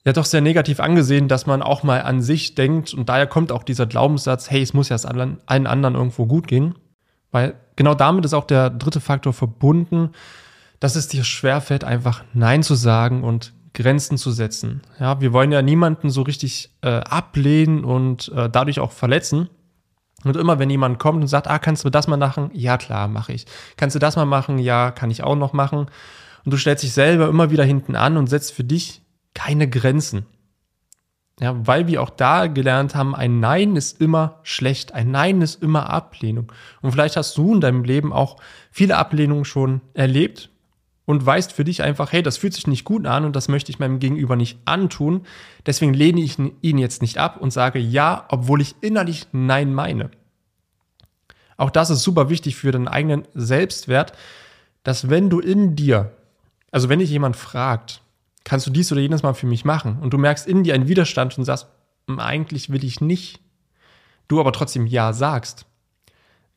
ja 0.04 0.12
doch 0.12 0.26
sehr 0.26 0.40
negativ 0.40 0.80
angesehen, 0.80 1.28
dass 1.28 1.46
man 1.46 1.62
auch 1.62 1.82
mal 1.82 2.02
an 2.02 2.20
sich 2.20 2.54
denkt 2.54 2.92
und 2.92 3.08
daher 3.08 3.26
kommt 3.26 3.52
auch 3.52 3.62
dieser 3.62 3.86
Glaubenssatz, 3.86 4.50
hey, 4.50 4.62
es 4.62 4.74
muss 4.74 4.90
ja 4.90 4.96
allen 4.96 5.66
anderen 5.66 5.94
irgendwo 5.94 6.26
gut 6.26 6.46
gehen, 6.46 6.74
weil 7.30 7.54
genau 7.76 7.94
damit 7.94 8.24
ist 8.24 8.34
auch 8.34 8.44
der 8.44 8.68
dritte 8.68 9.00
Faktor 9.00 9.32
verbunden, 9.32 10.10
dass 10.78 10.96
es 10.96 11.08
dir 11.08 11.24
schwerfällt, 11.24 11.84
einfach 11.84 12.24
Nein 12.34 12.62
zu 12.62 12.74
sagen 12.74 13.24
und 13.24 13.54
Grenzen 13.74 14.16
zu 14.16 14.30
setzen. 14.30 14.82
Ja, 14.98 15.20
wir 15.20 15.32
wollen 15.32 15.52
ja 15.52 15.60
niemanden 15.60 16.08
so 16.08 16.22
richtig 16.22 16.70
äh, 16.80 16.88
ablehnen 16.88 17.84
und 17.84 18.32
äh, 18.34 18.48
dadurch 18.48 18.80
auch 18.80 18.92
verletzen. 18.92 19.50
Und 20.24 20.36
immer 20.36 20.58
wenn 20.58 20.70
jemand 20.70 20.98
kommt 20.98 21.20
und 21.20 21.26
sagt, 21.26 21.48
ah, 21.48 21.58
kannst 21.58 21.84
du 21.84 21.90
das 21.90 22.08
mal 22.08 22.16
machen? 22.16 22.50
Ja, 22.54 22.78
klar, 22.78 23.08
mache 23.08 23.32
ich. 23.32 23.46
Kannst 23.76 23.94
du 23.94 24.00
das 24.00 24.16
mal 24.16 24.24
machen? 24.24 24.58
Ja, 24.58 24.90
kann 24.90 25.10
ich 25.10 25.22
auch 25.22 25.36
noch 25.36 25.52
machen. 25.52 25.86
Und 26.44 26.52
du 26.52 26.56
stellst 26.56 26.82
dich 26.82 26.92
selber 26.92 27.28
immer 27.28 27.50
wieder 27.50 27.64
hinten 27.64 27.94
an 27.96 28.16
und 28.16 28.28
setzt 28.28 28.52
für 28.52 28.64
dich 28.64 29.02
keine 29.34 29.68
Grenzen. 29.68 30.24
Ja, 31.40 31.54
weil 31.66 31.88
wir 31.88 32.00
auch 32.00 32.10
da 32.10 32.46
gelernt 32.46 32.94
haben, 32.94 33.14
ein 33.14 33.40
Nein 33.40 33.74
ist 33.74 34.00
immer 34.00 34.38
schlecht, 34.44 34.94
ein 34.94 35.10
Nein 35.10 35.42
ist 35.42 35.60
immer 35.60 35.90
Ablehnung. 35.90 36.52
Und 36.80 36.92
vielleicht 36.92 37.16
hast 37.16 37.36
du 37.36 37.54
in 37.54 37.60
deinem 37.60 37.82
Leben 37.82 38.12
auch 38.12 38.36
viele 38.70 38.96
Ablehnungen 38.96 39.44
schon 39.44 39.80
erlebt, 39.94 40.50
und 41.06 41.24
weißt 41.24 41.52
für 41.52 41.64
dich 41.64 41.82
einfach, 41.82 42.12
hey, 42.12 42.22
das 42.22 42.38
fühlt 42.38 42.54
sich 42.54 42.66
nicht 42.66 42.84
gut 42.84 43.06
an 43.06 43.24
und 43.24 43.36
das 43.36 43.48
möchte 43.48 43.70
ich 43.70 43.78
meinem 43.78 43.98
Gegenüber 43.98 44.36
nicht 44.36 44.58
antun. 44.64 45.26
Deswegen 45.66 45.92
lehne 45.92 46.20
ich 46.20 46.38
ihn 46.38 46.78
jetzt 46.78 47.02
nicht 47.02 47.18
ab 47.18 47.36
und 47.40 47.52
sage 47.52 47.78
ja, 47.78 48.24
obwohl 48.28 48.60
ich 48.60 48.76
innerlich 48.80 49.26
nein 49.32 49.74
meine. 49.74 50.10
Auch 51.56 51.70
das 51.70 51.90
ist 51.90 52.02
super 52.02 52.30
wichtig 52.30 52.56
für 52.56 52.72
deinen 52.72 52.88
eigenen 52.88 53.28
Selbstwert, 53.34 54.12
dass 54.82 55.10
wenn 55.10 55.30
du 55.30 55.40
in 55.40 55.76
dir, 55.76 56.12
also 56.70 56.88
wenn 56.88 56.98
dich 56.98 57.10
jemand 57.10 57.36
fragt, 57.36 58.02
kannst 58.44 58.66
du 58.66 58.70
dies 58.70 58.90
oder 58.90 59.00
jenes 59.00 59.22
mal 59.22 59.34
für 59.34 59.46
mich 59.46 59.64
machen 59.64 59.98
und 60.00 60.12
du 60.12 60.18
merkst 60.18 60.46
in 60.46 60.64
dir 60.64 60.74
einen 60.74 60.88
Widerstand 60.88 61.36
und 61.38 61.44
sagst, 61.44 61.66
eigentlich 62.06 62.70
will 62.70 62.84
ich 62.84 63.00
nicht, 63.00 63.40
du 64.28 64.40
aber 64.40 64.52
trotzdem 64.52 64.86
ja 64.86 65.12
sagst, 65.12 65.66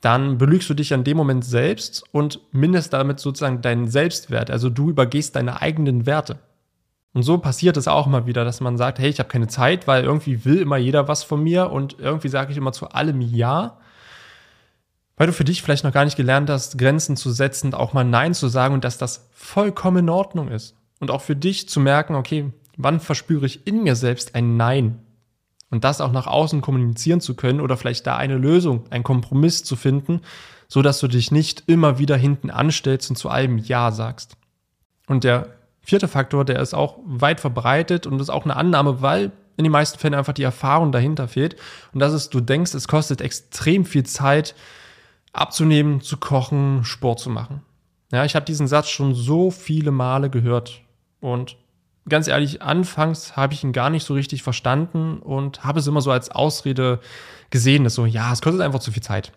dann 0.01 0.37
belügst 0.37 0.69
du 0.69 0.73
dich 0.73 0.93
an 0.93 1.03
dem 1.03 1.17
Moment 1.17 1.43
selbst 1.43 2.03
und 2.11 2.39
mindest 2.51 2.93
damit 2.93 3.19
sozusagen 3.19 3.61
deinen 3.61 3.87
Selbstwert. 3.87 4.51
Also 4.51 4.69
du 4.69 4.89
übergehst 4.89 5.35
deine 5.35 5.61
eigenen 5.61 6.05
Werte. 6.05 6.39
Und 7.13 7.23
so 7.23 7.39
passiert 7.39 7.77
es 7.77 7.87
auch 7.87 8.05
mal 8.05 8.27
wieder, 8.27 8.45
dass 8.45 8.61
man 8.61 8.77
sagt, 8.77 8.99
hey, 8.99 9.09
ich 9.09 9.19
habe 9.19 9.29
keine 9.29 9.47
Zeit, 9.47 9.87
weil 9.87 10.03
irgendwie 10.03 10.45
will 10.45 10.59
immer 10.59 10.77
jeder 10.77 11.07
was 11.07 11.23
von 11.23 11.41
mir 11.41 11.71
und 11.71 11.97
irgendwie 11.99 12.27
sage 12.27 12.51
ich 12.51 12.57
immer 12.57 12.73
zu 12.73 12.89
allem 12.89 13.21
Ja, 13.21 13.79
weil 15.15 15.25
du 15.25 15.33
für 15.33 15.43
dich 15.43 15.63
vielleicht 15.63 15.83
noch 15.83 15.93
gar 15.93 16.05
nicht 16.05 16.15
gelernt 16.15 16.49
hast, 16.49 16.77
Grenzen 16.77 17.17
zu 17.17 17.31
setzen, 17.31 17.73
auch 17.73 17.93
mal 17.93 18.03
Nein 18.03 18.35
zu 18.35 18.47
sagen 18.47 18.75
und 18.75 18.83
dass 18.83 18.99
das 18.99 19.27
vollkommen 19.33 20.05
in 20.05 20.09
Ordnung 20.09 20.49
ist. 20.49 20.75
Und 20.99 21.09
auch 21.09 21.21
für 21.21 21.35
dich 21.35 21.67
zu 21.67 21.79
merken, 21.79 22.13
okay, 22.13 22.51
wann 22.77 22.99
verspüre 22.99 23.47
ich 23.47 23.65
in 23.65 23.81
mir 23.83 23.95
selbst 23.95 24.35
ein 24.35 24.57
Nein? 24.57 24.99
Und 25.69 25.83
das 25.83 26.01
auch 26.01 26.11
nach 26.11 26.27
außen 26.27 26.61
kommunizieren 26.61 27.21
zu 27.21 27.35
können 27.35 27.61
oder 27.61 27.77
vielleicht 27.77 28.07
da 28.07 28.15
eine 28.15 28.37
Lösung, 28.37 28.85
einen 28.89 29.03
Kompromiss 29.03 29.63
zu 29.63 29.75
finden, 29.75 30.21
so 30.67 30.81
dass 30.81 30.99
du 30.99 31.07
dich 31.07 31.31
nicht 31.31 31.63
immer 31.67 31.99
wieder 31.99 32.17
hinten 32.17 32.49
anstellst 32.49 33.09
und 33.09 33.15
zu 33.15 33.29
allem 33.29 33.57
Ja 33.57 33.91
sagst. 33.91 34.37
Und 35.07 35.23
der 35.23 35.49
vierte 35.81 36.07
Faktor, 36.07 36.45
der 36.45 36.59
ist 36.59 36.73
auch 36.73 36.99
weit 37.05 37.39
verbreitet 37.39 38.07
und 38.07 38.19
ist 38.19 38.29
auch 38.29 38.43
eine 38.43 38.55
Annahme, 38.55 39.01
weil 39.01 39.31
in 39.55 39.63
den 39.63 39.71
meisten 39.71 39.97
Fällen 39.97 40.13
einfach 40.13 40.33
die 40.33 40.43
Erfahrung 40.43 40.91
dahinter 40.91 41.27
fehlt. 41.27 41.55
Und 41.93 41.99
das 41.99 42.13
ist, 42.13 42.33
du 42.33 42.41
denkst, 42.41 42.73
es 42.73 42.87
kostet 42.87 43.21
extrem 43.21 43.85
viel 43.85 44.05
Zeit, 44.05 44.53
abzunehmen, 45.33 46.01
zu 46.01 46.17
kochen, 46.17 46.83
Sport 46.83 47.19
zu 47.19 47.29
machen. 47.29 47.61
Ja, 48.11 48.23
ich 48.23 48.35
habe 48.35 48.45
diesen 48.45 48.67
Satz 48.67 48.89
schon 48.89 49.15
so 49.15 49.51
viele 49.51 49.91
Male 49.91 50.29
gehört 50.29 50.81
und 51.19 51.57
ganz 52.09 52.27
ehrlich, 52.27 52.61
anfangs 52.61 53.35
habe 53.35 53.53
ich 53.53 53.63
ihn 53.63 53.73
gar 53.73 53.89
nicht 53.89 54.05
so 54.05 54.13
richtig 54.13 54.43
verstanden 54.43 55.19
und 55.19 55.63
habe 55.63 55.79
es 55.79 55.87
immer 55.87 56.01
so 56.01 56.11
als 56.11 56.29
Ausrede 56.29 56.99
gesehen, 57.49 57.83
dass 57.83 57.95
so, 57.95 58.05
ja, 58.05 58.31
es 58.31 58.41
kostet 58.41 58.61
einfach 58.61 58.79
zu 58.79 58.91
viel 58.91 59.03
Zeit. 59.03 59.31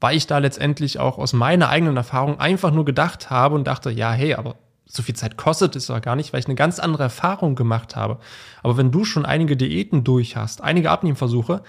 Weil 0.00 0.16
ich 0.16 0.26
da 0.26 0.38
letztendlich 0.38 0.98
auch 0.98 1.18
aus 1.18 1.32
meiner 1.32 1.68
eigenen 1.68 1.96
Erfahrung 1.96 2.40
einfach 2.40 2.72
nur 2.72 2.84
gedacht 2.84 3.30
habe 3.30 3.54
und 3.54 3.66
dachte, 3.66 3.90
ja, 3.90 4.12
hey, 4.12 4.34
aber 4.34 4.56
so 4.86 5.02
viel 5.02 5.14
Zeit 5.14 5.36
kostet 5.36 5.76
es 5.76 5.86
doch 5.86 6.02
gar 6.02 6.16
nicht, 6.16 6.32
weil 6.32 6.40
ich 6.40 6.46
eine 6.46 6.54
ganz 6.54 6.78
andere 6.78 7.04
Erfahrung 7.04 7.54
gemacht 7.54 7.96
habe. 7.96 8.18
Aber 8.62 8.76
wenn 8.76 8.90
du 8.90 9.04
schon 9.04 9.24
einige 9.24 9.56
Diäten 9.56 10.04
durch 10.04 10.36
hast, 10.36 10.60
einige 10.60 10.90
Abnehmversuche, 10.90 11.62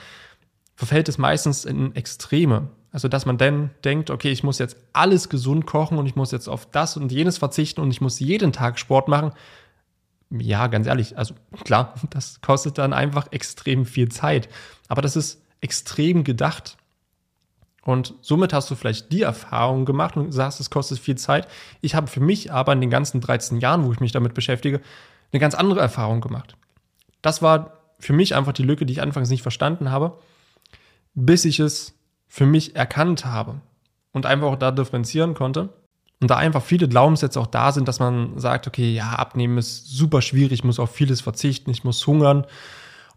verfällt 0.76 1.08
es 1.08 1.18
meistens 1.18 1.64
in 1.64 1.96
Extreme. 1.96 2.70
Also, 2.92 3.08
dass 3.08 3.26
man 3.26 3.38
dann 3.38 3.72
denkt, 3.84 4.10
okay, 4.12 4.30
ich 4.30 4.44
muss 4.44 4.60
jetzt 4.60 4.78
alles 4.94 5.30
gesund 5.30 5.66
kochen 5.66 5.98
und 5.98 6.06
ich 6.06 6.16
muss 6.16 6.32
jetzt 6.32 6.48
auf 6.48 6.68
das 6.70 6.98
und 6.98 7.12
jenes 7.12 7.38
verzichten 7.38 7.82
und 7.82 7.92
ich 7.92 8.02
muss 8.02 8.20
jeden 8.20 8.52
Tag 8.52 8.78
Sport 8.78 9.08
machen 9.08 9.32
ja, 10.40 10.68
ganz 10.68 10.88
ehrlich, 10.88 11.18
also 11.18 11.36
klar, 11.64 11.96
das 12.10 12.42
kostet 12.42 12.78
dann 12.78 12.94
einfach 12.94 13.28
extrem 13.32 13.86
viel 13.86 14.10
Zeit. 14.10 14.50
Aber 14.88 15.02
das 15.02 15.16
ist 15.16 15.42
extrem 15.62 16.24
gedacht. 16.24 16.78
Und 17.86 18.16
somit 18.22 18.54
hast 18.54 18.72
du 18.72 18.76
vielleicht 18.76 19.12
die 19.12 19.24
Erfahrung 19.24 19.86
gemacht 19.86 20.16
und 20.16 20.32
sagst, 20.32 20.62
es 20.62 20.70
kostet 20.70 21.00
viel 21.00 21.16
Zeit. 21.16 21.48
Ich 21.82 21.96
habe 21.96 22.08
für 22.08 22.22
mich 22.22 22.52
aber 22.52 22.72
in 22.72 22.82
den 22.82 22.90
ganzen 22.90 23.20
13 23.20 23.60
Jahren, 23.60 23.84
wo 23.84 23.92
ich 23.92 24.00
mich 24.00 24.14
damit 24.14 24.34
beschäftige, 24.34 24.80
eine 25.32 25.40
ganz 25.40 25.54
andere 25.54 25.82
Erfahrung 25.82 26.22
gemacht. 26.22 26.56
Das 27.22 27.42
war 27.42 27.80
für 28.00 28.14
mich 28.14 28.36
einfach 28.36 28.54
die 28.54 28.64
Lücke, 28.64 28.86
die 28.86 28.94
ich 28.94 29.02
anfangs 29.02 29.30
nicht 29.30 29.42
verstanden 29.42 29.92
habe, 29.92 30.18
bis 31.14 31.44
ich 31.46 31.60
es 31.60 31.94
für 32.28 32.46
mich 32.46 32.76
erkannt 32.76 33.26
habe 33.26 33.62
und 34.12 34.26
einfach 34.26 34.48
auch 34.48 34.56
da 34.58 34.72
differenzieren 34.72 35.34
konnte. 35.34 35.70
Und 36.24 36.30
da 36.30 36.38
einfach 36.38 36.64
viele 36.64 36.88
Glaubenssätze 36.88 37.38
auch 37.38 37.48
da 37.48 37.74
sind, 37.74 37.90
dass 37.90 38.00
man 38.00 38.40
sagt, 38.40 38.66
okay, 38.66 38.94
ja, 38.94 39.10
abnehmen 39.10 39.58
ist 39.58 39.90
super 39.90 40.22
schwierig, 40.22 40.54
ich 40.54 40.64
muss 40.64 40.80
auf 40.80 40.90
vieles 40.90 41.20
verzichten, 41.20 41.70
ich 41.70 41.84
muss 41.84 42.08
hungern. 42.08 42.48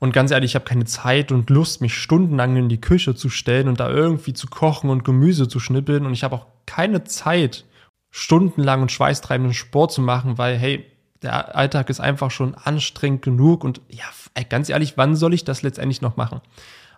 Und 0.00 0.12
ganz 0.12 0.32
ehrlich, 0.32 0.50
ich 0.50 0.54
habe 0.56 0.64
keine 0.64 0.86
Zeit 0.86 1.30
und 1.30 1.48
Lust, 1.48 1.80
mich 1.80 1.94
stundenlang 1.94 2.56
in 2.56 2.68
die 2.68 2.80
Küche 2.80 3.14
zu 3.14 3.28
stellen 3.28 3.68
und 3.68 3.78
da 3.78 3.88
irgendwie 3.88 4.32
zu 4.32 4.48
kochen 4.48 4.90
und 4.90 5.04
Gemüse 5.04 5.46
zu 5.46 5.60
schnippeln. 5.60 6.04
Und 6.04 6.14
ich 6.14 6.24
habe 6.24 6.34
auch 6.34 6.46
keine 6.66 7.04
Zeit, 7.04 7.64
stundenlang 8.10 8.82
und 8.82 8.90
schweißtreibenden 8.90 9.54
Sport 9.54 9.92
zu 9.92 10.00
machen, 10.00 10.36
weil, 10.36 10.56
hey, 10.58 10.84
der 11.22 11.54
Alltag 11.54 11.90
ist 11.90 12.00
einfach 12.00 12.32
schon 12.32 12.56
anstrengend 12.56 13.22
genug 13.22 13.62
und 13.62 13.82
ja, 13.88 14.42
ganz 14.48 14.68
ehrlich, 14.68 14.96
wann 14.96 15.14
soll 15.14 15.32
ich 15.32 15.44
das 15.44 15.62
letztendlich 15.62 16.02
noch 16.02 16.16
machen? 16.16 16.40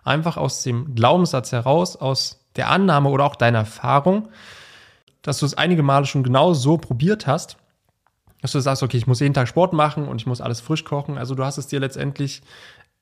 Einfach 0.03 0.37
aus 0.37 0.63
dem 0.63 0.95
Glaubenssatz 0.95 1.51
heraus, 1.51 1.95
aus 1.97 2.47
der 2.55 2.71
Annahme 2.71 3.09
oder 3.09 3.25
auch 3.25 3.35
deiner 3.35 3.59
Erfahrung, 3.59 4.29
dass 5.21 5.39
du 5.39 5.45
es 5.45 5.53
einige 5.53 5.83
Male 5.83 6.05
schon 6.05 6.23
genau 6.23 6.53
so 6.53 6.77
probiert 6.77 7.27
hast, 7.27 7.57
dass 8.41 8.51
du 8.51 8.59
sagst, 8.59 8.83
okay, 8.83 8.97
ich 8.97 9.07
muss 9.07 9.19
jeden 9.19 9.33
Tag 9.33 9.47
Sport 9.47 9.73
machen 9.73 10.07
und 10.07 10.21
ich 10.21 10.27
muss 10.27 10.41
alles 10.41 10.61
frisch 10.61 10.85
kochen. 10.85 11.17
Also 11.17 11.35
du 11.35 11.43
hast 11.43 11.57
es 11.57 11.67
dir 11.67 11.79
letztendlich 11.79 12.41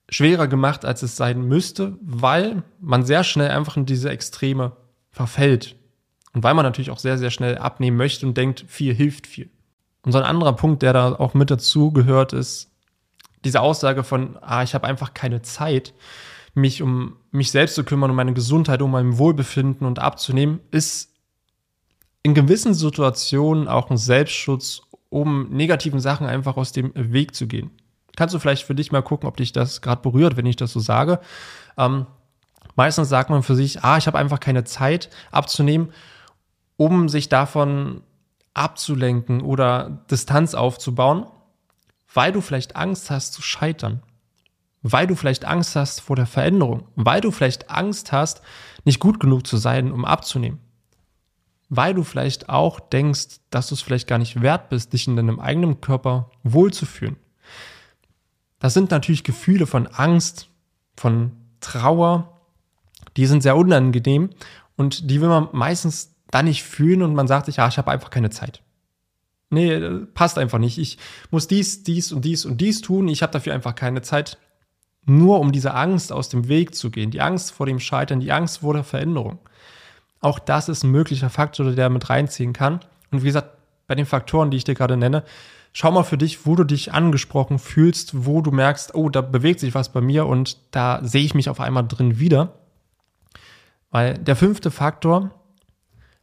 schwerer 0.09 0.47
gemacht, 0.47 0.85
als 0.85 1.03
es 1.03 1.15
sein 1.15 1.41
müsste, 1.41 1.97
weil 2.01 2.63
man 2.79 3.05
sehr 3.05 3.23
schnell 3.23 3.51
einfach 3.51 3.77
in 3.77 3.85
diese 3.85 4.09
Extreme 4.09 4.71
verfällt. 5.11 5.75
Und 6.33 6.43
weil 6.43 6.53
man 6.53 6.65
natürlich 6.65 6.91
auch 6.91 6.99
sehr, 6.99 7.17
sehr 7.17 7.31
schnell 7.31 7.57
abnehmen 7.57 7.97
möchte 7.97 8.25
und 8.25 8.37
denkt, 8.37 8.65
viel 8.67 8.93
hilft 8.93 9.27
viel. 9.27 9.49
Und 10.03 10.11
so 10.11 10.17
ein 10.17 10.23
anderer 10.23 10.53
Punkt, 10.53 10.81
der 10.81 10.93
da 10.93 11.13
auch 11.13 11.33
mit 11.33 11.51
dazu 11.51 11.91
gehört, 11.91 12.33
ist 12.33 12.71
diese 13.43 13.61
Aussage 13.61 14.03
von, 14.03 14.37
ah, 14.41 14.63
ich 14.63 14.73
habe 14.73 14.87
einfach 14.87 15.13
keine 15.13 15.41
Zeit, 15.41 15.93
mich 16.53 16.81
um 16.81 17.17
mich 17.31 17.51
selbst 17.51 17.75
zu 17.75 17.83
kümmern, 17.83 18.09
um 18.09 18.15
meine 18.15 18.33
Gesundheit, 18.33 18.81
um 18.81 18.91
mein 18.91 19.17
Wohlbefinden 19.17 19.85
und 19.85 19.99
abzunehmen, 19.99 20.59
ist 20.71 21.13
in 22.27 22.33
gewissen 22.33 22.73
Situationen 22.73 23.69
auch 23.69 23.89
ein 23.89 23.95
Selbstschutz, 23.95 24.81
um 25.07 25.47
negativen 25.47 26.01
Sachen 26.01 26.27
einfach 26.27 26.57
aus 26.57 26.73
dem 26.73 26.91
Weg 26.93 27.33
zu 27.33 27.47
gehen. 27.47 27.71
Kannst 28.17 28.35
du 28.35 28.39
vielleicht 28.39 28.63
für 28.63 28.75
dich 28.75 28.91
mal 28.91 29.01
gucken, 29.01 29.29
ob 29.29 29.37
dich 29.37 29.53
das 29.53 29.79
gerade 29.79 30.01
berührt, 30.01 30.35
wenn 30.35 30.45
ich 30.45 30.57
das 30.57 30.73
so 30.73 30.81
sage. 30.81 31.21
Ähm, 31.77 32.05
meistens 32.75 33.07
sagt 33.07 33.29
man 33.29 33.43
für 33.43 33.55
sich, 33.55 33.81
ah, 33.81 33.97
ich 33.97 34.07
habe 34.07 34.17
einfach 34.17 34.41
keine 34.41 34.65
Zeit 34.65 35.09
abzunehmen, 35.31 35.93
um 36.75 37.07
sich 37.07 37.29
davon 37.29 38.01
abzulenken 38.53 39.39
oder 39.39 40.03
Distanz 40.11 40.53
aufzubauen, 40.53 41.27
weil 42.13 42.33
du 42.33 42.41
vielleicht 42.41 42.75
Angst 42.75 43.09
hast 43.09 43.31
zu 43.31 43.41
scheitern, 43.41 44.03
weil 44.81 45.07
du 45.07 45.15
vielleicht 45.15 45.45
Angst 45.45 45.77
hast 45.77 46.01
vor 46.01 46.17
der 46.17 46.25
Veränderung, 46.25 46.89
weil 46.97 47.21
du 47.21 47.31
vielleicht 47.31 47.69
Angst 47.69 48.11
hast, 48.11 48.41
nicht 48.83 48.99
gut 48.99 49.21
genug 49.21 49.47
zu 49.47 49.55
sein, 49.55 49.93
um 49.93 50.03
abzunehmen, 50.03 50.59
weil 51.69 51.93
du 51.93 52.03
vielleicht 52.03 52.49
auch 52.49 52.79
denkst, 52.79 53.39
dass 53.49 53.67
du 53.67 53.75
es 53.75 53.81
vielleicht 53.81 54.07
gar 54.07 54.17
nicht 54.17 54.41
wert 54.41 54.69
bist, 54.69 54.93
dich 54.93 55.07
in 55.07 55.15
deinem 55.15 55.39
eigenen 55.39 55.81
Körper 55.81 56.31
wohlzufühlen. 56.43 57.17
Das 58.59 58.73
sind 58.73 58.91
natürlich 58.91 59.23
Gefühle 59.23 59.67
von 59.67 59.87
Angst, 59.87 60.49
von 60.95 61.31
Trauer, 61.59 62.41
die 63.17 63.25
sind 63.25 63.41
sehr 63.41 63.57
unangenehm 63.57 64.29
und 64.75 65.09
die 65.09 65.21
will 65.21 65.29
man 65.29 65.49
meistens 65.51 66.15
dann 66.31 66.45
nicht 66.45 66.63
fühlen 66.63 67.01
und 67.01 67.15
man 67.15 67.27
sagt 67.27 67.47
sich, 67.47 67.57
ja, 67.57 67.67
ich 67.67 67.77
habe 67.77 67.91
einfach 67.91 68.09
keine 68.09 68.29
Zeit. 68.29 68.61
Nee, 69.49 69.73
äh, 69.73 70.05
passt 70.13 70.37
einfach 70.37 70.59
nicht. 70.59 70.77
Ich 70.77 70.97
muss 71.31 71.47
dies, 71.47 71.83
dies 71.83 72.11
und 72.11 72.25
dies 72.25 72.45
und 72.45 72.59
dies 72.59 72.81
tun. 72.81 73.07
Ich 73.07 73.21
habe 73.21 73.31
dafür 73.31 73.53
einfach 73.53 73.75
keine 73.75 74.01
Zeit, 74.01 74.37
nur 75.05 75.39
um 75.39 75.51
diese 75.51 75.73
Angst 75.73 76.11
aus 76.11 76.29
dem 76.29 76.49
Weg 76.49 76.75
zu 76.75 76.91
gehen. 76.91 77.11
Die 77.11 77.21
Angst 77.21 77.51
vor 77.51 77.65
dem 77.65 77.79
Scheitern, 77.79 78.19
die 78.19 78.31
Angst 78.31 78.59
vor 78.59 78.73
der 78.73 78.83
Veränderung. 78.83 79.39
Auch 80.19 80.39
das 80.39 80.69
ist 80.69 80.83
ein 80.83 80.91
möglicher 80.91 81.29
Faktor, 81.29 81.71
der 81.71 81.89
mit 81.89 82.09
reinziehen 82.09 82.53
kann. 82.53 82.79
Und 83.11 83.21
wie 83.23 83.27
gesagt, 83.27 83.51
bei 83.87 83.95
den 83.95 84.05
Faktoren, 84.05 84.51
die 84.51 84.57
ich 84.57 84.63
dir 84.63 84.75
gerade 84.75 84.97
nenne, 84.97 85.23
schau 85.73 85.91
mal 85.91 86.03
für 86.03 86.17
dich, 86.17 86.45
wo 86.45 86.55
du 86.55 86.63
dich 86.63 86.93
angesprochen 86.93 87.59
fühlst, 87.59 88.25
wo 88.25 88.41
du 88.41 88.51
merkst, 88.51 88.95
oh, 88.95 89.09
da 89.09 89.21
bewegt 89.21 89.59
sich 89.59 89.75
was 89.75 89.91
bei 89.91 90.01
mir 90.01 90.25
und 90.25 90.57
da 90.71 90.99
sehe 91.03 91.23
ich 91.23 91.35
mich 91.35 91.49
auf 91.49 91.59
einmal 91.59 91.87
drin 91.87 92.19
wieder. 92.19 92.53
Weil 93.91 94.17
der 94.17 94.35
fünfte 94.35 94.71
Faktor, 94.71 95.31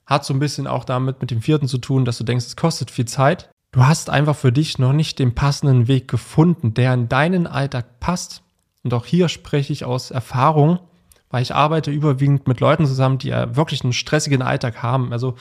hat 0.07 0.24
so 0.24 0.35
ein 0.35 0.38
bisschen 0.38 0.66
auch 0.66 0.85
damit 0.85 1.20
mit 1.20 1.30
dem 1.30 1.42
vierten 1.42 1.68
zu 1.68 1.78
tun, 1.78 2.04
dass 2.04 2.18
du 2.18 2.24
denkst, 2.24 2.46
es 2.46 2.57
kostet 2.57 2.90
viel 2.90 3.07
Zeit. 3.07 3.50
Du 3.72 3.87
hast 3.87 4.11
einfach 4.11 4.37
für 4.37 4.52
dich 4.52 4.78
noch 4.78 4.92
nicht 4.92 5.18
den 5.18 5.35
passenden 5.35 5.88
Weg 5.88 6.09
gefunden, 6.09 6.74
der 6.74 6.94
in 6.94 7.09
deinen 7.09 7.46
Alltag 7.46 8.00
passt. 8.00 8.42
Und 8.83 8.92
auch 8.94 9.07
hier 9.07 9.28
spreche 9.28 9.72
ich 9.72 9.85
aus 9.85 10.11
Erfahrung, 10.11 10.78
weil 11.35 11.42
ich 11.42 11.53
arbeite 11.53 11.90
überwiegend 11.90 12.47
mit 12.47 12.61
Leuten 12.61 12.87
zusammen, 12.87 13.18
die 13.18 13.27
ja 13.27 13.57
wirklich 13.57 13.83
einen 13.83 13.92
stressigen 13.92 14.40
Alltag 14.40 14.85
haben. 14.85 15.12
Also 15.12 15.35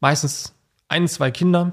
meistens 0.00 0.54
ein, 0.88 1.06
zwei 1.06 1.30
Kinder, 1.30 1.72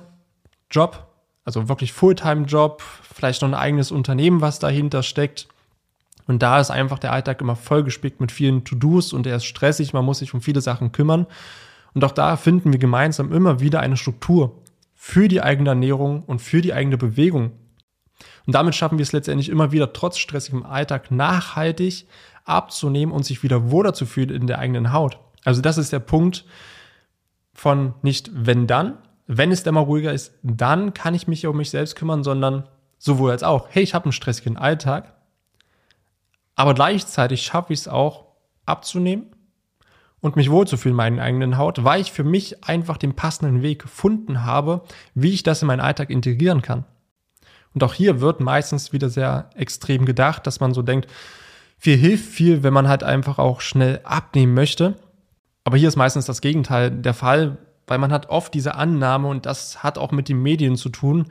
Job, 0.70 1.08
also 1.46 1.70
wirklich 1.70 1.94
Fulltime-Job, 1.94 2.84
vielleicht 3.02 3.42
noch 3.42 3.48
ein 3.48 3.54
eigenes 3.56 3.92
Unternehmen, 3.92 4.42
was 4.42 4.60
dahinter 4.60 5.04
steckt. 5.04 5.48
Und 6.28 6.44
da 6.44 6.60
ist 6.60 6.70
einfach 6.70 7.00
der 7.00 7.14
Alltag 7.14 7.40
immer 7.40 7.56
vollgespickt 7.56 8.20
mit 8.20 8.34
vielen 8.34 8.66
To-Dos 8.66 9.14
und 9.14 9.26
er 9.26 9.38
ist 9.38 9.46
stressig, 9.46 9.94
man 9.94 10.04
muss 10.04 10.20
sich 10.20 10.34
um 10.34 10.42
viele 10.42 10.60
Sachen 10.60 10.92
kümmern. 10.92 11.26
Und 11.94 12.04
auch 12.04 12.12
da 12.12 12.36
finden 12.36 12.74
wir 12.74 12.80
gemeinsam 12.80 13.32
immer 13.32 13.62
wieder 13.62 13.80
eine 13.80 13.96
Struktur 13.96 14.62
für 14.96 15.30
die 15.30 15.42
eigene 15.42 15.70
Ernährung 15.70 16.24
und 16.24 16.42
für 16.42 16.60
die 16.60 16.74
eigene 16.74 16.98
Bewegung. 16.98 17.54
Und 18.46 18.54
damit 18.54 18.76
schaffen 18.76 18.98
wir 18.98 19.04
es 19.04 19.14
letztendlich 19.14 19.48
immer 19.48 19.72
wieder, 19.72 19.94
trotz 19.94 20.18
stressigem 20.18 20.64
Alltag 20.66 21.10
nachhaltig 21.10 22.06
abzunehmen 22.46 23.14
und 23.14 23.26
sich 23.26 23.44
wieder 23.44 23.72
wohler 23.72 23.94
zu 23.94 24.06
fühlen 24.06 24.30
in 24.30 24.48
der 24.48 24.60
eigenen 24.60 24.92
Haut. 24.92 25.20
Also 25.44 25.62
das 25.62 25.78
ist 25.78 25.92
der 25.92 26.00
Punkt 26.00 26.46
von 27.54 27.94
nicht 28.02 28.32
wenn 28.34 28.68
dann, 28.68 28.98
wenn 29.28 29.52
es 29.52 29.64
dann 29.64 29.76
mal 29.76 29.82
ruhiger 29.82 30.12
ist, 30.12 30.34
dann 30.42 30.94
kann 30.94 31.14
ich 31.14 31.28
mich 31.28 31.46
um 31.46 31.58
mich 31.58 31.70
selbst 31.70 31.96
kümmern, 31.96 32.24
sondern 32.24 32.68
sowohl 32.98 33.32
als 33.32 33.44
auch, 33.44 33.68
hey, 33.70 33.84
ich 33.84 33.94
habe 33.94 34.06
einen 34.06 34.12
stressigen 34.12 34.58
Alltag, 34.58 35.14
aber 36.56 36.74
gleichzeitig 36.74 37.44
schaffe 37.44 37.74
ich 37.74 37.82
es 37.82 37.88
auch 37.88 38.26
abzunehmen 38.66 39.28
und 40.20 40.36
mich 40.36 40.50
wohlzufühlen 40.50 40.94
in 40.94 40.98
meinen 40.98 41.20
eigenen 41.20 41.58
Haut, 41.58 41.84
weil 41.84 42.02
ich 42.02 42.12
für 42.12 42.24
mich 42.24 42.64
einfach 42.64 42.98
den 42.98 43.14
passenden 43.14 43.62
Weg 43.62 43.82
gefunden 43.82 44.44
habe, 44.44 44.84
wie 45.16 45.34
ich 45.34 45.44
das 45.44 45.62
in 45.62 45.68
meinen 45.68 45.82
Alltag 45.82 46.10
integrieren 46.10 46.62
kann. 46.62 46.86
Und 47.74 47.84
auch 47.84 47.94
hier 47.94 48.22
wird 48.22 48.40
meistens 48.40 48.94
wieder 48.94 49.10
sehr 49.10 49.50
extrem 49.56 50.06
gedacht, 50.06 50.46
dass 50.48 50.60
man 50.60 50.74
so 50.74 50.82
denkt, 50.82 51.10
viel 51.84 51.98
hilft 51.98 52.30
viel, 52.30 52.64
wenn 52.64 52.72
man 52.72 52.88
halt 52.88 53.04
einfach 53.04 53.40
auch 53.40 53.60
schnell 53.60 54.00
abnehmen 54.06 54.54
möchte. 54.54 54.96
Aber 55.66 55.76
hier 55.76 55.90
ist 55.90 55.98
meistens 55.98 56.26
das 56.26 56.40
Gegenteil 56.40 56.90
der 56.90 57.14
Fall, 57.14 57.58
weil 57.88 57.98
man 57.98 58.14
hat 58.14 58.30
oft 58.30 58.54
diese 58.54 58.76
Annahme 58.76 59.28
und 59.28 59.46
das 59.46 59.84
hat 59.84 59.98
auch 59.98 60.14
mit 60.14 60.30
den 60.30 60.42
Medien 60.42 60.78
zu 60.78 60.88
tun, 60.88 61.26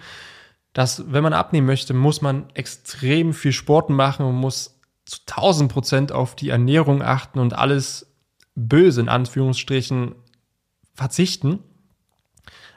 dass 0.74 1.10
wenn 1.10 1.22
man 1.22 1.32
abnehmen 1.32 1.66
möchte, 1.66 1.94
muss 1.94 2.20
man 2.20 2.50
extrem 2.52 3.32
viel 3.32 3.52
Sport 3.52 3.88
machen 3.88 4.26
und 4.26 4.34
muss 4.34 4.78
zu 5.06 5.20
1000 5.26 5.72
Prozent 5.72 6.12
auf 6.12 6.36
die 6.36 6.50
Ernährung 6.50 7.00
achten 7.00 7.38
und 7.38 7.54
alles 7.54 8.14
böse 8.54 9.00
in 9.00 9.08
Anführungsstrichen 9.08 10.14
verzichten. 10.92 11.60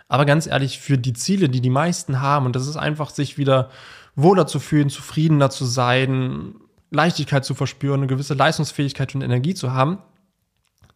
Aber 0.07 0.23
ganz 0.23 0.47
ehrlich, 0.47 0.79
für 0.79 0.97
die 0.97 1.13
Ziele, 1.13 1.49
die 1.49 1.59
die 1.59 1.69
meisten 1.69 2.21
haben, 2.21 2.45
und 2.45 2.55
das 2.55 2.67
ist 2.67 2.77
einfach, 2.77 3.09
sich 3.09 3.38
wieder 3.38 3.69
wohler 4.15 4.47
zu 4.47 4.61
fühlen, 4.61 4.89
zufriedener 4.89 5.49
zu 5.49 5.65
sein, 5.65 6.55
Leichtigkeit 6.95 7.45
zu 7.45 7.53
verspüren, 7.53 8.01
eine 8.01 8.08
gewisse 8.08 8.34
Leistungsfähigkeit 8.34 9.13
und 9.15 9.21
Energie 9.21 9.53
zu 9.53 9.73
haben, 9.73 9.99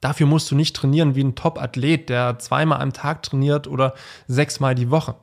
dafür 0.02 0.28
musst 0.28 0.50
du 0.50 0.56
nicht 0.56 0.76
trainieren 0.76 1.16
wie 1.16 1.24
ein 1.24 1.36
Top-Athlet, 1.36 2.10
der 2.10 2.40
zweimal 2.40 2.82
am 2.82 2.94
Tag 2.94 3.24
trainiert 3.24 3.68
oder 3.68 3.94
sechsmal 4.28 4.76
die 4.76 4.90
Woche. 4.90 5.16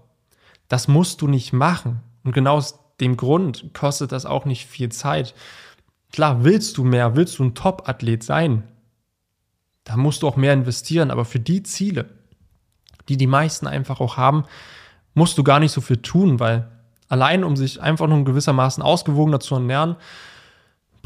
Das 0.69 0.89
musst 0.89 1.23
du 1.23 1.29
nicht 1.29 1.53
machen. 1.53 2.01
Und 2.25 2.33
genau 2.33 2.57
aus 2.57 2.79
dem 3.01 3.17
Grund 3.17 3.73
kostet 3.75 4.13
das 4.13 4.27
auch 4.27 4.45
nicht 4.45 4.67
viel 4.67 4.91
Zeit. 4.91 5.35
Klar, 6.13 6.45
willst 6.45 6.77
du 6.77 6.85
mehr, 6.85 7.17
willst 7.17 7.39
du 7.39 7.45
ein 7.45 7.55
Top-Athlet 7.55 8.23
sein, 8.23 8.65
da 9.85 9.97
musst 9.97 10.23
du 10.23 10.29
auch 10.29 10.37
mehr 10.37 10.53
investieren. 10.53 11.11
Aber 11.11 11.25
für 11.25 11.41
die 11.41 11.63
Ziele, 11.63 12.07
die 13.09 13.17
die 13.17 13.27
meisten 13.27 13.67
einfach 13.67 14.01
auch 14.01 14.17
haben, 14.17 14.45
musst 15.15 15.39
du 15.39 15.45
gar 15.45 15.61
nicht 15.61 15.73
so 15.73 15.81
viel 15.81 15.99
tun, 15.99 16.41
weil 16.41 16.69
allein 17.09 17.45
um 17.45 17.57
sich 17.57 17.81
einfach 17.81 18.09
nur 18.09 18.25
gewissermaßen 18.25 18.83
ausgewogener 18.83 19.41
zu 19.41 19.55
ernähren, 19.55 19.97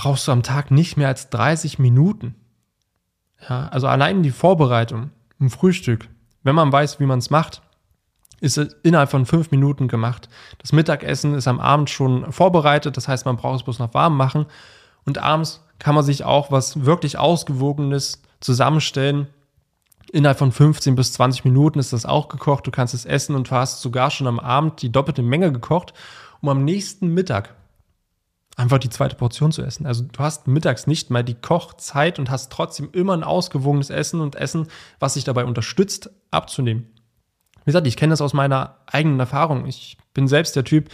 brauchst 0.01 0.27
du 0.27 0.33
am 0.33 0.43
Tag 0.43 0.71
nicht 0.71 0.97
mehr 0.97 1.09
als 1.09 1.29
30 1.29 1.79
Minuten. 1.79 2.35
Ja, 3.47 3.69
also 3.69 3.87
allein 3.87 4.23
die 4.23 4.31
Vorbereitung 4.31 5.11
im 5.39 5.51
Frühstück, 5.51 6.09
wenn 6.43 6.55
man 6.55 6.73
weiß, 6.73 7.01
wie 7.01 7.05
man 7.05 7.19
es 7.19 7.29
macht, 7.29 7.61
ist 8.41 8.57
es 8.57 8.77
innerhalb 8.83 9.11
von 9.11 9.27
fünf 9.27 9.51
Minuten 9.51 9.89
gemacht. 9.89 10.31
Das 10.57 10.73
Mittagessen 10.73 11.35
ist 11.35 11.47
am 11.47 11.61
Abend 11.61 11.91
schon 11.91 12.33
vorbereitet, 12.33 12.97
das 12.97 13.09
heißt, 13.09 13.27
man 13.27 13.37
braucht 13.37 13.57
es 13.57 13.63
bloß 13.65 13.79
noch 13.79 13.93
warm 13.93 14.17
machen. 14.17 14.47
Und 15.05 15.19
abends 15.19 15.67
kann 15.79 15.95
man 15.95 16.05
sich 16.05 16.25
auch 16.25 16.51
was 16.51 16.87
wirklich 16.87 17.19
Ausgewogenes 17.19 18.23
zusammenstellen. 18.41 19.27
Innerhalb 20.13 20.39
von 20.39 20.51
15 20.51 20.95
bis 20.95 21.13
20 21.13 21.45
Minuten 21.45 21.79
ist 21.79 21.93
das 21.93 22.07
auch 22.07 22.29
gekocht. 22.29 22.67
Du 22.67 22.71
kannst 22.71 22.95
es 22.95 23.05
essen 23.05 23.37
und 23.37 23.51
hast 23.51 23.83
sogar 23.83 24.11
schon 24.11 24.29
am 24.29 24.41
Abend 24.41 24.81
die 24.81 24.91
doppelte 24.91 25.21
Menge 25.21 25.53
gekocht, 25.53 25.93
um 26.41 26.49
am 26.49 26.65
nächsten 26.65 27.13
Mittag 27.13 27.55
einfach 28.61 28.79
die 28.79 28.91
zweite 28.91 29.17
Portion 29.17 29.53
zu 29.53 29.63
essen. 29.63 29.87
Also 29.87 30.05
du 30.05 30.19
hast 30.19 30.47
mittags 30.47 30.87
nicht 30.87 31.11
mal 31.11 31.25
die 31.25 31.35
Kochzeit 31.35 32.19
und 32.19 32.31
hast 32.31 32.53
trotzdem 32.53 32.91
immer 32.93 33.15
ein 33.15 33.25
ausgewogenes 33.25 33.91
Essen 33.91 34.21
und 34.21 34.37
Essen, 34.37 34.69
was 34.99 35.15
sich 35.15 35.25
dabei 35.25 35.45
unterstützt, 35.45 36.11
abzunehmen. 36.31 36.87
Wie 37.65 37.67
gesagt, 37.67 37.87
ich 37.87 37.97
kenne 37.97 38.11
das 38.11 38.21
aus 38.21 38.33
meiner 38.33 38.77
eigenen 38.87 39.21
Erfahrung. 39.21 39.67
Ich 39.67 39.99
bin 40.15 40.29
selbst 40.29 40.57
der 40.57 40.65
Typ, 40.65 40.89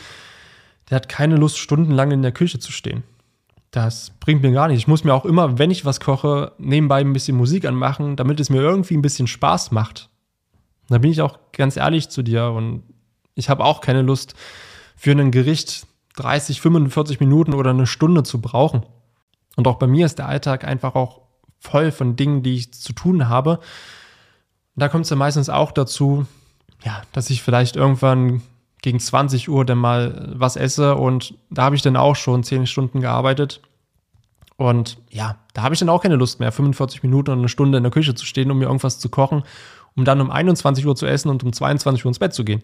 der 0.91 0.97
hat 0.97 1.09
keine 1.09 1.37
Lust, 1.37 1.59
stundenlang 1.59 2.11
in 2.11 2.23
der 2.23 2.33
Küche 2.33 2.59
zu 2.59 2.73
stehen 2.73 3.03
das 3.77 4.11
bringt 4.21 4.43
mir 4.43 4.53
gar 4.53 4.69
nichts. 4.69 4.83
Ich 4.83 4.89
muss 4.89 5.05
mir 5.05 5.13
auch 5.13 5.27
immer, 5.27 5.59
wenn 5.59 5.71
ich 5.71 5.85
was 5.85 6.01
koche, 6.01 6.53
nebenbei 6.57 7.01
ein 7.01 7.13
bisschen 7.13 7.37
Musik 7.37 7.67
anmachen, 7.67 8.17
damit 8.17 8.41
es 8.41 8.49
mir 8.49 8.63
irgendwie 8.63 8.97
ein 8.97 9.03
bisschen 9.03 9.27
Spaß 9.27 9.71
macht. 9.71 10.09
Da 10.89 10.97
bin 10.97 11.11
ich 11.11 11.21
auch 11.21 11.39
ganz 11.53 11.77
ehrlich 11.77 12.09
zu 12.09 12.23
dir 12.23 12.47
und 12.47 12.83
Ich 13.35 13.51
habe 13.51 13.65
auch 13.65 13.83
keine 13.83 14.01
Lust, 14.01 14.35
für 14.97 15.11
ein 15.11 15.31
Gericht 15.31 15.87
30, 16.17 16.61
45 16.61 17.21
Minuten 17.21 17.55
oder 17.55 17.71
eine 17.71 17.87
Stunde 17.87 18.23
zu 18.23 18.41
brauchen. 18.41 18.85
Und 19.57 19.67
auch 19.67 19.77
bei 19.77 19.87
mir 19.87 20.07
ist 20.07 20.19
der 20.19 20.29
Alltag 20.29 20.65
einfach 20.65 20.95
auch 20.95 21.23
voll 21.61 21.91
von 21.91 22.17
Dingen, 22.17 22.43
die 22.43 22.57
ich 22.57 22.75
zu 22.75 22.93
tun 22.93 23.29
habe. 23.29 23.59
Und 23.59 24.81
da 24.81 24.89
kommt 24.89 25.05
es 25.05 25.11
ja 25.11 25.17
meistens 25.17 25.49
auch 25.49 25.73
dazu, 25.73 26.27
ja, 26.85 27.03
dass 27.13 27.31
ich 27.31 27.43
vielleicht 27.43 27.77
irgendwann 27.77 28.43
gegen 28.83 29.01
20 29.01 29.49
Uhr 29.49 29.65
dann 29.65 29.79
mal 29.79 30.33
was 30.37 30.57
esse 30.57 30.95
und 30.95 31.35
da 31.51 31.65
habe 31.65 31.77
ich 31.77 31.83
dann 31.83 31.97
auch 31.97 32.15
schon 32.15 32.45
10 32.45 32.67
Stunden 32.67 33.01
gearbeitet. 33.01 33.63
Und 34.57 34.99
ja, 35.11 35.37
da 35.55 35.63
habe 35.63 35.75
ich 35.75 35.81
dann 35.81 35.89
auch 35.89 36.03
keine 36.03 36.17
Lust 36.17 36.41
mehr, 36.41 36.53
45 36.53 37.03
Minuten 37.03 37.31
oder 37.31 37.39
eine 37.39 37.49
Stunde 37.49 37.79
in 37.79 37.85
der 37.85 37.91
Küche 37.91 38.15
zu 38.15 38.25
stehen, 38.25 38.51
um 38.51 38.59
mir 38.59 38.67
irgendwas 38.67 38.99
zu 38.99 39.09
kochen, 39.09 39.43
um 39.97 40.05
dann 40.05 40.21
um 40.21 40.31
21 40.31 40.87
Uhr 40.87 40.97
zu 40.97 41.07
essen 41.07 41.31
und 41.31 41.43
um 41.43 41.53
22 41.53 42.05
Uhr 42.05 42.11
ins 42.11 42.19
Bett 42.19 42.33
zu 42.33 42.45
gehen. 42.45 42.63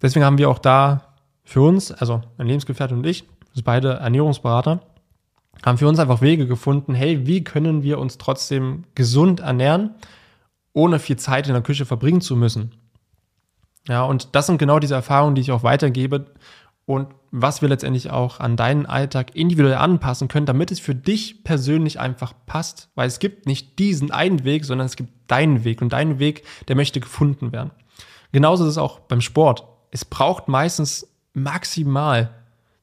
Deswegen 0.00 0.24
haben 0.24 0.38
wir 0.38 0.48
auch 0.48 0.58
da 0.58 1.15
für 1.46 1.62
uns, 1.62 1.92
also 1.92 2.20
mein 2.36 2.48
Lebensgefährte 2.48 2.94
und 2.94 3.06
ich, 3.06 3.24
also 3.50 3.62
beide 3.64 3.94
Ernährungsberater, 3.94 4.80
haben 5.64 5.78
für 5.78 5.88
uns 5.88 5.98
einfach 5.98 6.20
Wege 6.20 6.46
gefunden, 6.46 6.94
hey, 6.94 7.26
wie 7.26 7.42
können 7.42 7.82
wir 7.82 7.98
uns 7.98 8.18
trotzdem 8.18 8.84
gesund 8.94 9.40
ernähren, 9.40 9.94
ohne 10.74 10.98
viel 10.98 11.16
Zeit 11.16 11.46
in 11.46 11.54
der 11.54 11.62
Küche 11.62 11.86
verbringen 11.86 12.20
zu 12.20 12.36
müssen. 12.36 12.72
Ja, 13.88 14.02
und 14.02 14.34
das 14.34 14.46
sind 14.46 14.58
genau 14.58 14.80
diese 14.80 14.94
Erfahrungen, 14.94 15.36
die 15.36 15.40
ich 15.40 15.52
auch 15.52 15.62
weitergebe 15.62 16.26
und 16.84 17.08
was 17.30 17.62
wir 17.62 17.68
letztendlich 17.68 18.10
auch 18.10 18.40
an 18.40 18.56
deinen 18.56 18.84
Alltag 18.84 19.34
individuell 19.34 19.76
anpassen 19.76 20.28
können, 20.28 20.46
damit 20.46 20.70
es 20.72 20.80
für 20.80 20.94
dich 20.94 21.44
persönlich 21.44 22.00
einfach 22.00 22.34
passt, 22.46 22.90
weil 22.94 23.06
es 23.06 23.18
gibt 23.18 23.46
nicht 23.46 23.78
diesen 23.78 24.10
einen 24.10 24.44
Weg, 24.44 24.64
sondern 24.64 24.86
es 24.86 24.96
gibt 24.96 25.12
deinen 25.28 25.64
Weg 25.64 25.80
und 25.80 25.92
deinen 25.92 26.18
Weg, 26.18 26.44
der 26.68 26.76
möchte 26.76 27.00
gefunden 27.00 27.52
werden. 27.52 27.70
Genauso 28.32 28.64
ist 28.64 28.70
es 28.70 28.78
auch 28.78 29.00
beim 29.00 29.20
Sport. 29.20 29.64
Es 29.90 30.04
braucht 30.04 30.48
meistens 30.48 31.08
maximal 31.36 32.30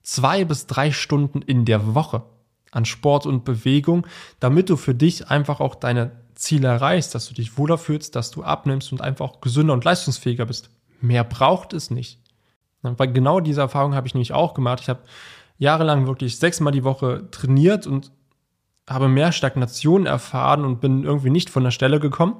zwei 0.03 0.45
bis 0.45 0.67
drei 0.67 0.91
Stunden 0.91 1.41
in 1.41 1.65
der 1.65 1.95
Woche 1.95 2.23
an 2.71 2.85
Sport 2.85 3.25
und 3.25 3.45
Bewegung, 3.45 4.07
damit 4.39 4.69
du 4.69 4.77
für 4.77 4.95
dich 4.95 5.29
einfach 5.29 5.59
auch 5.59 5.75
deine 5.75 6.11
Ziele 6.35 6.67
erreichst, 6.67 7.13
dass 7.15 7.27
du 7.27 7.33
dich 7.33 7.57
wohler 7.57 7.77
fühlst, 7.77 8.15
dass 8.15 8.31
du 8.31 8.43
abnimmst 8.43 8.91
und 8.91 9.01
einfach 9.01 9.25
auch 9.25 9.41
gesünder 9.41 9.73
und 9.73 9.85
leistungsfähiger 9.85 10.45
bist. 10.45 10.69
Mehr 11.01 11.23
braucht 11.23 11.73
es 11.73 11.91
nicht. 11.91 12.19
Weil 12.81 13.13
genau 13.13 13.39
diese 13.39 13.61
Erfahrung 13.61 13.95
habe 13.95 14.07
ich 14.07 14.13
nämlich 14.13 14.33
auch 14.33 14.53
gemacht. 14.53 14.81
Ich 14.81 14.89
habe 14.89 15.01
jahrelang 15.57 16.07
wirklich 16.07 16.37
sechsmal 16.37 16.73
die 16.73 16.83
Woche 16.83 17.29
trainiert 17.31 17.87
und 17.87 18.11
habe 18.89 19.07
mehr 19.07 19.31
Stagnation 19.31 20.05
erfahren 20.05 20.65
und 20.65 20.81
bin 20.81 21.03
irgendwie 21.03 21.29
nicht 21.29 21.49
von 21.49 21.63
der 21.63 21.71
Stelle 21.71 21.99
gekommen, 21.99 22.35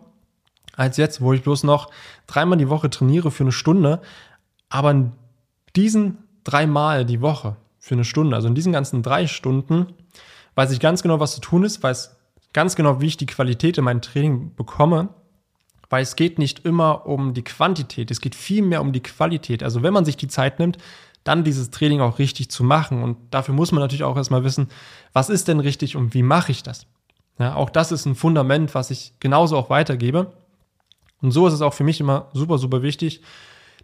als 0.75 0.97
jetzt, 0.97 1.21
wo 1.21 1.31
ich 1.31 1.43
bloß 1.43 1.63
noch 1.63 1.89
dreimal 2.27 2.57
die 2.57 2.69
Woche 2.69 2.89
trainiere 2.89 3.31
für 3.31 3.43
eine 3.43 3.51
Stunde, 3.53 4.01
aber 4.67 5.11
diesen 5.75 6.19
dreimal 6.43 7.05
die 7.05 7.21
Woche 7.21 7.55
für 7.79 7.95
eine 7.95 8.05
Stunde, 8.05 8.35
also 8.35 8.47
in 8.47 8.55
diesen 8.55 8.73
ganzen 8.73 9.03
drei 9.03 9.27
Stunden, 9.27 9.87
weiß 10.55 10.71
ich 10.71 10.79
ganz 10.79 11.01
genau, 11.01 11.19
was 11.19 11.35
zu 11.35 11.41
tun 11.41 11.63
ist, 11.63 11.81
weiß 11.83 12.15
ganz 12.53 12.75
genau, 12.75 13.01
wie 13.01 13.07
ich 13.07 13.17
die 13.17 13.25
Qualität 13.25 13.77
in 13.77 13.83
meinem 13.83 14.01
Training 14.01 14.55
bekomme, 14.55 15.09
weil 15.89 16.03
es 16.03 16.15
geht 16.15 16.39
nicht 16.39 16.65
immer 16.65 17.05
um 17.05 17.33
die 17.33 17.43
Quantität, 17.43 18.11
es 18.11 18.21
geht 18.21 18.35
viel 18.35 18.63
mehr 18.63 18.81
um 18.81 18.93
die 18.93 19.03
Qualität. 19.03 19.63
Also 19.63 19.83
wenn 19.83 19.93
man 19.93 20.05
sich 20.05 20.17
die 20.17 20.27
Zeit 20.27 20.59
nimmt, 20.59 20.77
dann 21.23 21.43
dieses 21.43 21.71
Training 21.71 22.01
auch 22.01 22.19
richtig 22.19 22.49
zu 22.49 22.63
machen. 22.63 23.01
Und 23.01 23.17
dafür 23.31 23.53
muss 23.53 23.71
man 23.71 23.81
natürlich 23.81 24.03
auch 24.03 24.17
erstmal 24.17 24.43
wissen, 24.43 24.69
was 25.13 25.29
ist 25.29 25.47
denn 25.47 25.59
richtig 25.59 25.95
und 25.95 26.13
wie 26.13 26.23
mache 26.23 26.51
ich 26.51 26.63
das? 26.63 26.85
Ja, 27.39 27.55
auch 27.55 27.69
das 27.69 27.91
ist 27.91 28.05
ein 28.05 28.15
Fundament, 28.15 28.75
was 28.75 28.91
ich 28.91 29.13
genauso 29.19 29.57
auch 29.57 29.69
weitergebe. 29.69 30.33
Und 31.21 31.31
so 31.31 31.47
ist 31.47 31.53
es 31.53 31.61
auch 31.61 31.73
für 31.73 31.83
mich 31.83 31.99
immer 31.99 32.29
super, 32.33 32.57
super 32.57 32.81
wichtig, 32.81 33.21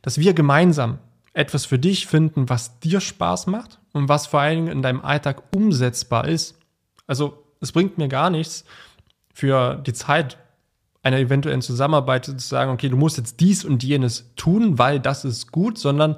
dass 0.01 0.19
wir 0.19 0.33
gemeinsam 0.33 0.99
etwas 1.33 1.65
für 1.65 1.79
dich 1.79 2.07
finden, 2.07 2.49
was 2.49 2.79
dir 2.79 3.01
Spaß 3.01 3.47
macht 3.47 3.79
und 3.93 4.09
was 4.09 4.27
vor 4.27 4.41
allen 4.41 4.65
Dingen 4.65 4.77
in 4.77 4.81
deinem 4.81 5.01
Alltag 5.01 5.43
umsetzbar 5.55 6.27
ist. 6.27 6.57
Also 7.07 7.43
es 7.61 7.71
bringt 7.71 7.97
mir 7.97 8.07
gar 8.07 8.29
nichts 8.29 8.65
für 9.33 9.75
die 9.75 9.93
Zeit 9.93 10.37
einer 11.01 11.17
eventuellen 11.17 11.61
Zusammenarbeit 11.61 12.25
zu 12.25 12.37
sagen, 12.39 12.71
okay, 12.71 12.89
du 12.89 12.97
musst 12.97 13.17
jetzt 13.17 13.39
dies 13.39 13.63
und 13.63 13.83
jenes 13.83 14.31
tun, 14.35 14.77
weil 14.77 14.99
das 14.99 15.23
ist 15.23 15.51
gut, 15.51 15.77
sondern 15.77 16.17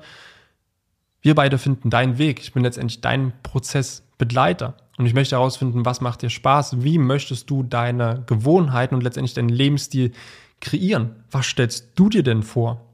wir 1.21 1.35
beide 1.35 1.57
finden 1.57 1.89
deinen 1.89 2.17
Weg. 2.17 2.39
Ich 2.39 2.53
bin 2.53 2.63
letztendlich 2.63 3.01
dein 3.01 3.31
Prozessbegleiter 3.43 4.75
und 4.97 5.05
ich 5.05 5.13
möchte 5.13 5.35
herausfinden, 5.35 5.85
was 5.85 6.01
macht 6.01 6.23
dir 6.23 6.29
Spaß, 6.29 6.83
wie 6.83 6.97
möchtest 6.97 7.49
du 7.49 7.63
deine 7.63 8.23
Gewohnheiten 8.25 8.95
und 8.95 9.01
letztendlich 9.01 9.35
deinen 9.35 9.49
Lebensstil 9.49 10.13
kreieren? 10.59 11.23
Was 11.29 11.45
stellst 11.45 11.91
du 11.95 12.09
dir 12.09 12.23
denn 12.23 12.43
vor? 12.43 12.90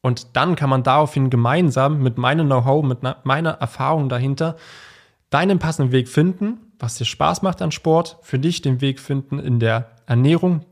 Und 0.00 0.36
dann 0.36 0.56
kann 0.56 0.70
man 0.70 0.82
daraufhin 0.82 1.30
gemeinsam 1.30 2.02
mit 2.02 2.18
meinem 2.18 2.46
Know-how, 2.46 2.84
mit 2.84 3.00
meiner 3.24 3.50
Erfahrung 3.50 4.08
dahinter, 4.08 4.56
deinen 5.30 5.58
passenden 5.58 5.92
Weg 5.92 6.08
finden, 6.08 6.58
was 6.78 6.96
dir 6.96 7.04
Spaß 7.04 7.42
macht 7.42 7.62
an 7.62 7.72
Sport, 7.72 8.18
für 8.22 8.38
dich 8.38 8.62
den 8.62 8.80
Weg 8.80 9.00
finden 9.00 9.38
in 9.38 9.58
der 9.58 9.90
Ernährung, 10.06 10.64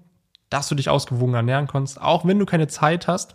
dass 0.50 0.68
du 0.68 0.74
dich 0.74 0.88
ausgewogen 0.88 1.34
ernähren 1.34 1.66
kannst, 1.66 2.00
auch 2.00 2.24
wenn 2.24 2.38
du 2.38 2.46
keine 2.46 2.68
Zeit 2.68 3.08
hast 3.08 3.34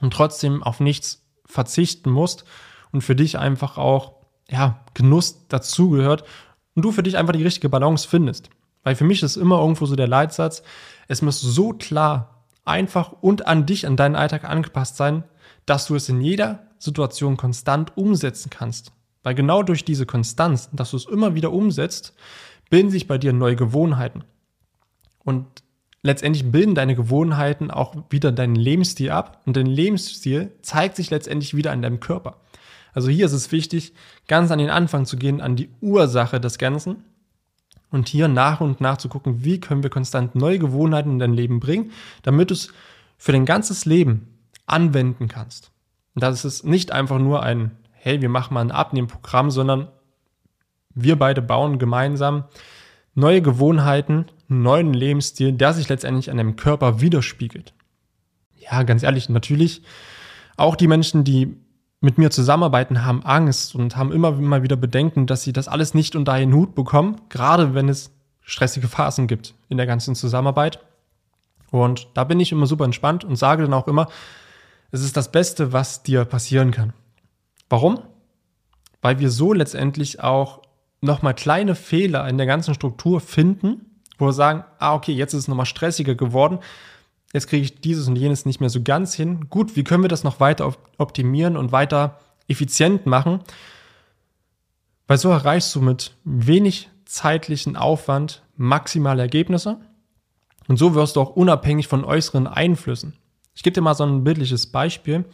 und 0.00 0.12
trotzdem 0.12 0.62
auf 0.62 0.80
nichts 0.80 1.26
verzichten 1.46 2.10
musst 2.10 2.44
und 2.92 3.02
für 3.02 3.16
dich 3.16 3.38
einfach 3.38 3.78
auch 3.78 4.14
ja, 4.48 4.80
Genuss 4.94 5.48
dazugehört 5.48 6.24
und 6.74 6.84
du 6.84 6.92
für 6.92 7.02
dich 7.02 7.16
einfach 7.16 7.32
die 7.32 7.42
richtige 7.42 7.68
Balance 7.68 8.06
findest. 8.06 8.50
Weil 8.84 8.94
für 8.94 9.04
mich 9.04 9.22
ist 9.22 9.36
immer 9.36 9.58
irgendwo 9.60 9.86
so 9.86 9.96
der 9.96 10.06
Leitsatz, 10.06 10.62
es 11.08 11.22
muss 11.22 11.40
so 11.40 11.72
klar, 11.72 12.35
einfach 12.66 13.12
und 13.20 13.46
an 13.46 13.64
dich, 13.64 13.86
an 13.86 13.96
deinen 13.96 14.16
Alltag 14.16 14.44
angepasst 14.44 14.96
sein, 14.96 15.24
dass 15.64 15.86
du 15.86 15.94
es 15.94 16.08
in 16.08 16.20
jeder 16.20 16.66
Situation 16.78 17.36
konstant 17.36 17.96
umsetzen 17.96 18.50
kannst. 18.50 18.92
Weil 19.22 19.34
genau 19.34 19.62
durch 19.62 19.84
diese 19.84 20.06
Konstanz, 20.06 20.68
dass 20.72 20.90
du 20.90 20.96
es 20.96 21.06
immer 21.06 21.34
wieder 21.34 21.52
umsetzt, 21.52 22.14
bilden 22.70 22.90
sich 22.90 23.08
bei 23.08 23.18
dir 23.18 23.32
neue 23.32 23.56
Gewohnheiten. 23.56 24.24
Und 25.24 25.46
letztendlich 26.02 26.50
bilden 26.50 26.74
deine 26.74 26.94
Gewohnheiten 26.94 27.70
auch 27.70 27.96
wieder 28.10 28.30
deinen 28.30 28.54
Lebensstil 28.54 29.10
ab. 29.10 29.42
Und 29.46 29.56
dein 29.56 29.66
Lebensstil 29.66 30.52
zeigt 30.62 30.96
sich 30.96 31.10
letztendlich 31.10 31.56
wieder 31.56 31.72
an 31.72 31.82
deinem 31.82 32.00
Körper. 32.00 32.40
Also 32.94 33.08
hier 33.10 33.26
ist 33.26 33.32
es 33.32 33.52
wichtig, 33.52 33.92
ganz 34.28 34.50
an 34.50 34.58
den 34.58 34.70
Anfang 34.70 35.06
zu 35.06 35.16
gehen, 35.16 35.40
an 35.40 35.56
die 35.56 35.70
Ursache 35.80 36.40
des 36.40 36.58
Ganzen 36.58 37.04
und 37.96 38.08
hier 38.08 38.28
nach 38.28 38.60
und 38.60 38.80
nach 38.80 38.98
zu 38.98 39.08
gucken, 39.08 39.44
wie 39.44 39.58
können 39.58 39.82
wir 39.82 39.90
konstant 39.90 40.34
neue 40.34 40.58
Gewohnheiten 40.58 41.12
in 41.12 41.18
dein 41.18 41.32
Leben 41.32 41.60
bringen, 41.60 41.90
damit 42.22 42.50
du 42.50 42.54
es 42.54 42.72
für 43.18 43.32
dein 43.32 43.46
ganzes 43.46 43.86
Leben 43.86 44.28
anwenden 44.66 45.28
kannst. 45.28 45.72
Und 46.14 46.22
das 46.22 46.44
ist 46.44 46.64
nicht 46.64 46.92
einfach 46.92 47.18
nur 47.18 47.42
ein, 47.42 47.72
hey, 47.92 48.20
wir 48.20 48.28
machen 48.28 48.54
mal 48.54 48.60
ein 48.60 48.70
Abnehmprogramm, 48.70 49.50
sondern 49.50 49.88
wir 50.94 51.16
beide 51.16 51.42
bauen 51.42 51.78
gemeinsam 51.78 52.44
neue 53.14 53.42
Gewohnheiten, 53.42 54.26
einen 54.48 54.62
neuen 54.62 54.92
Lebensstil, 54.92 55.52
der 55.52 55.72
sich 55.72 55.88
letztendlich 55.88 56.30
an 56.30 56.36
deinem 56.36 56.56
Körper 56.56 57.00
widerspiegelt. 57.00 57.74
Ja, 58.58 58.82
ganz 58.82 59.02
ehrlich, 59.02 59.28
natürlich 59.28 59.82
auch 60.56 60.76
die 60.76 60.86
Menschen, 60.86 61.24
die 61.24 61.56
mit 62.00 62.18
mir 62.18 62.30
zusammenarbeiten, 62.30 63.04
haben 63.04 63.24
Angst 63.24 63.74
und 63.74 63.96
haben 63.96 64.12
immer 64.12 64.32
mal 64.32 64.62
wieder 64.62 64.76
Bedenken, 64.76 65.26
dass 65.26 65.42
sie 65.42 65.52
das 65.52 65.68
alles 65.68 65.94
nicht 65.94 66.14
unter 66.14 66.32
einen 66.32 66.54
Hut 66.54 66.74
bekommen, 66.74 67.20
gerade 67.28 67.74
wenn 67.74 67.88
es 67.88 68.10
stressige 68.42 68.88
Phasen 68.88 69.26
gibt 69.26 69.54
in 69.68 69.76
der 69.76 69.86
ganzen 69.86 70.14
Zusammenarbeit. 70.14 70.80
Und 71.70 72.08
da 72.14 72.24
bin 72.24 72.38
ich 72.38 72.52
immer 72.52 72.66
super 72.66 72.84
entspannt 72.84 73.24
und 73.24 73.36
sage 73.36 73.62
dann 73.62 73.74
auch 73.74 73.88
immer, 73.88 74.08
es 74.92 75.02
ist 75.02 75.16
das 75.16 75.32
Beste, 75.32 75.72
was 75.72 76.02
dir 76.02 76.24
passieren 76.24 76.70
kann. 76.70 76.92
Warum? 77.68 77.98
Weil 79.02 79.18
wir 79.18 79.30
so 79.30 79.52
letztendlich 79.52 80.22
auch 80.22 80.62
nochmal 81.00 81.34
kleine 81.34 81.74
Fehler 81.74 82.28
in 82.28 82.38
der 82.38 82.46
ganzen 82.46 82.74
Struktur 82.74 83.20
finden, 83.20 84.02
wo 84.18 84.26
wir 84.26 84.32
sagen, 84.32 84.64
ah, 84.78 84.94
okay, 84.94 85.12
jetzt 85.12 85.34
ist 85.34 85.40
es 85.40 85.48
nochmal 85.48 85.66
stressiger 85.66 86.14
geworden, 86.14 86.60
jetzt 87.36 87.48
kriege 87.48 87.62
ich 87.62 87.80
dieses 87.82 88.08
und 88.08 88.16
jenes 88.16 88.46
nicht 88.46 88.60
mehr 88.60 88.70
so 88.70 88.82
ganz 88.82 89.14
hin. 89.14 89.48
Gut, 89.50 89.76
wie 89.76 89.84
können 89.84 90.02
wir 90.02 90.08
das 90.08 90.24
noch 90.24 90.40
weiter 90.40 90.74
optimieren 90.96 91.58
und 91.58 91.70
weiter 91.70 92.18
effizient 92.48 93.04
machen? 93.04 93.40
Weil 95.06 95.18
so 95.18 95.28
erreichst 95.28 95.74
du 95.74 95.82
mit 95.82 96.16
wenig 96.24 96.88
zeitlichen 97.04 97.76
Aufwand 97.76 98.42
maximale 98.56 99.20
Ergebnisse 99.20 99.78
und 100.66 100.78
so 100.78 100.94
wirst 100.94 101.16
du 101.16 101.20
auch 101.20 101.36
unabhängig 101.36 101.88
von 101.88 102.04
äußeren 102.04 102.46
Einflüssen. 102.46 103.12
Ich 103.54 103.62
gebe 103.62 103.74
dir 103.74 103.82
mal 103.82 103.94
so 103.94 104.04
ein 104.04 104.24
bildliches 104.24 104.66
Beispiel. 104.66 105.26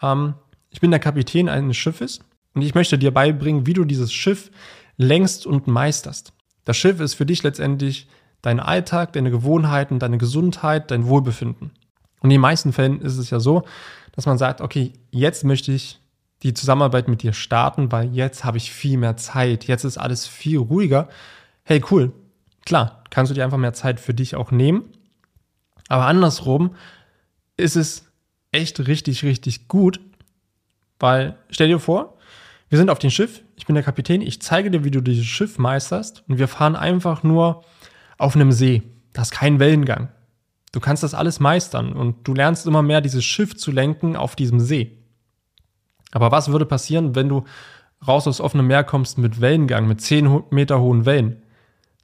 Ähm, 0.00 0.34
ich 0.70 0.80
bin 0.80 0.92
der 0.92 1.00
Kapitän 1.00 1.48
eines 1.48 1.76
Schiffes 1.76 2.20
und 2.54 2.62
ich 2.62 2.76
möchte 2.76 2.98
dir 2.98 3.10
beibringen, 3.10 3.66
wie 3.66 3.74
du 3.74 3.84
dieses 3.84 4.12
Schiff 4.12 4.52
längst 4.96 5.44
und 5.44 5.66
meisterst. 5.66 6.32
Das 6.64 6.76
Schiff 6.76 7.00
ist 7.00 7.14
für 7.14 7.26
dich 7.26 7.42
letztendlich 7.42 8.06
dein 8.42 8.60
Alltag, 8.60 9.12
deine 9.12 9.30
Gewohnheiten, 9.30 9.98
deine 9.98 10.18
Gesundheit, 10.18 10.90
dein 10.90 11.06
Wohlbefinden. 11.06 11.70
Und 12.20 12.30
in 12.30 12.30
den 12.30 12.40
meisten 12.40 12.72
Fällen 12.72 13.00
ist 13.00 13.16
es 13.16 13.30
ja 13.30 13.40
so, 13.40 13.64
dass 14.12 14.26
man 14.26 14.38
sagt, 14.38 14.60
okay, 14.60 14.92
jetzt 15.10 15.44
möchte 15.44 15.72
ich 15.72 16.00
die 16.42 16.54
Zusammenarbeit 16.54 17.08
mit 17.08 17.22
dir 17.22 17.32
starten, 17.32 17.92
weil 17.92 18.12
jetzt 18.12 18.44
habe 18.44 18.58
ich 18.58 18.72
viel 18.72 18.98
mehr 18.98 19.16
Zeit, 19.16 19.64
jetzt 19.64 19.84
ist 19.84 19.96
alles 19.96 20.26
viel 20.26 20.58
ruhiger. 20.58 21.08
Hey, 21.62 21.82
cool, 21.90 22.12
klar, 22.66 23.04
kannst 23.10 23.30
du 23.30 23.34
dir 23.34 23.44
einfach 23.44 23.58
mehr 23.58 23.72
Zeit 23.72 24.00
für 24.00 24.12
dich 24.12 24.34
auch 24.34 24.50
nehmen. 24.50 24.88
Aber 25.88 26.06
andersrum 26.06 26.74
ist 27.56 27.76
es 27.76 28.10
echt 28.50 28.86
richtig, 28.86 29.22
richtig 29.24 29.68
gut, 29.68 30.00
weil 30.98 31.36
stell 31.50 31.68
dir 31.68 31.78
vor, 31.78 32.18
wir 32.68 32.78
sind 32.78 32.90
auf 32.90 32.98
dem 32.98 33.10
Schiff, 33.10 33.42
ich 33.56 33.66
bin 33.66 33.74
der 33.74 33.84
Kapitän, 33.84 34.22
ich 34.22 34.40
zeige 34.40 34.70
dir, 34.70 34.82
wie 34.84 34.90
du 34.90 35.00
dieses 35.00 35.26
Schiff 35.26 35.58
meisterst 35.58 36.24
und 36.28 36.38
wir 36.38 36.48
fahren 36.48 36.74
einfach 36.74 37.22
nur 37.22 37.64
auf 38.22 38.36
einem 38.36 38.52
See. 38.52 38.82
Da 39.12 39.22
ist 39.22 39.32
kein 39.32 39.58
Wellengang. 39.58 40.08
Du 40.72 40.80
kannst 40.80 41.02
das 41.02 41.12
alles 41.12 41.40
meistern 41.40 41.92
und 41.92 42.26
du 42.26 42.32
lernst 42.32 42.66
immer 42.66 42.82
mehr, 42.82 43.00
dieses 43.00 43.24
Schiff 43.24 43.56
zu 43.56 43.70
lenken 43.70 44.16
auf 44.16 44.36
diesem 44.36 44.58
See. 44.58 44.98
Aber 46.12 46.30
was 46.30 46.50
würde 46.50 46.64
passieren, 46.64 47.14
wenn 47.14 47.28
du 47.28 47.44
raus 48.06 48.26
aus 48.26 48.40
offenem 48.40 48.68
Meer 48.68 48.84
kommst 48.84 49.18
mit 49.18 49.40
Wellengang, 49.40 49.86
mit 49.86 50.00
10 50.00 50.44
Meter 50.50 50.80
hohen 50.80 51.04
Wellen? 51.04 51.42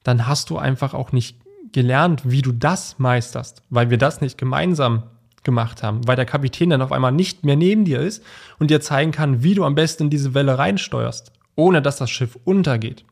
Dann 0.02 0.26
hast 0.26 0.50
du 0.50 0.58
einfach 0.58 0.92
auch 0.92 1.12
nicht 1.12 1.40
gelernt, 1.72 2.22
wie 2.24 2.42
du 2.42 2.52
das 2.52 2.98
meisterst, 2.98 3.62
weil 3.70 3.90
wir 3.90 3.98
das 3.98 4.20
nicht 4.20 4.38
gemeinsam 4.38 5.04
gemacht 5.44 5.82
haben, 5.82 6.06
weil 6.06 6.16
der 6.16 6.26
Kapitän 6.26 6.70
dann 6.70 6.82
auf 6.82 6.92
einmal 6.92 7.12
nicht 7.12 7.44
mehr 7.44 7.56
neben 7.56 7.84
dir 7.84 8.00
ist 8.00 8.22
und 8.58 8.70
dir 8.70 8.80
zeigen 8.80 9.12
kann, 9.12 9.42
wie 9.42 9.54
du 9.54 9.64
am 9.64 9.74
besten 9.74 10.04
in 10.04 10.10
diese 10.10 10.34
Welle 10.34 10.58
reinsteuerst, 10.58 11.32
ohne 11.56 11.80
dass 11.80 11.96
das 11.96 12.10
Schiff 12.10 12.38
untergeht. 12.44 13.04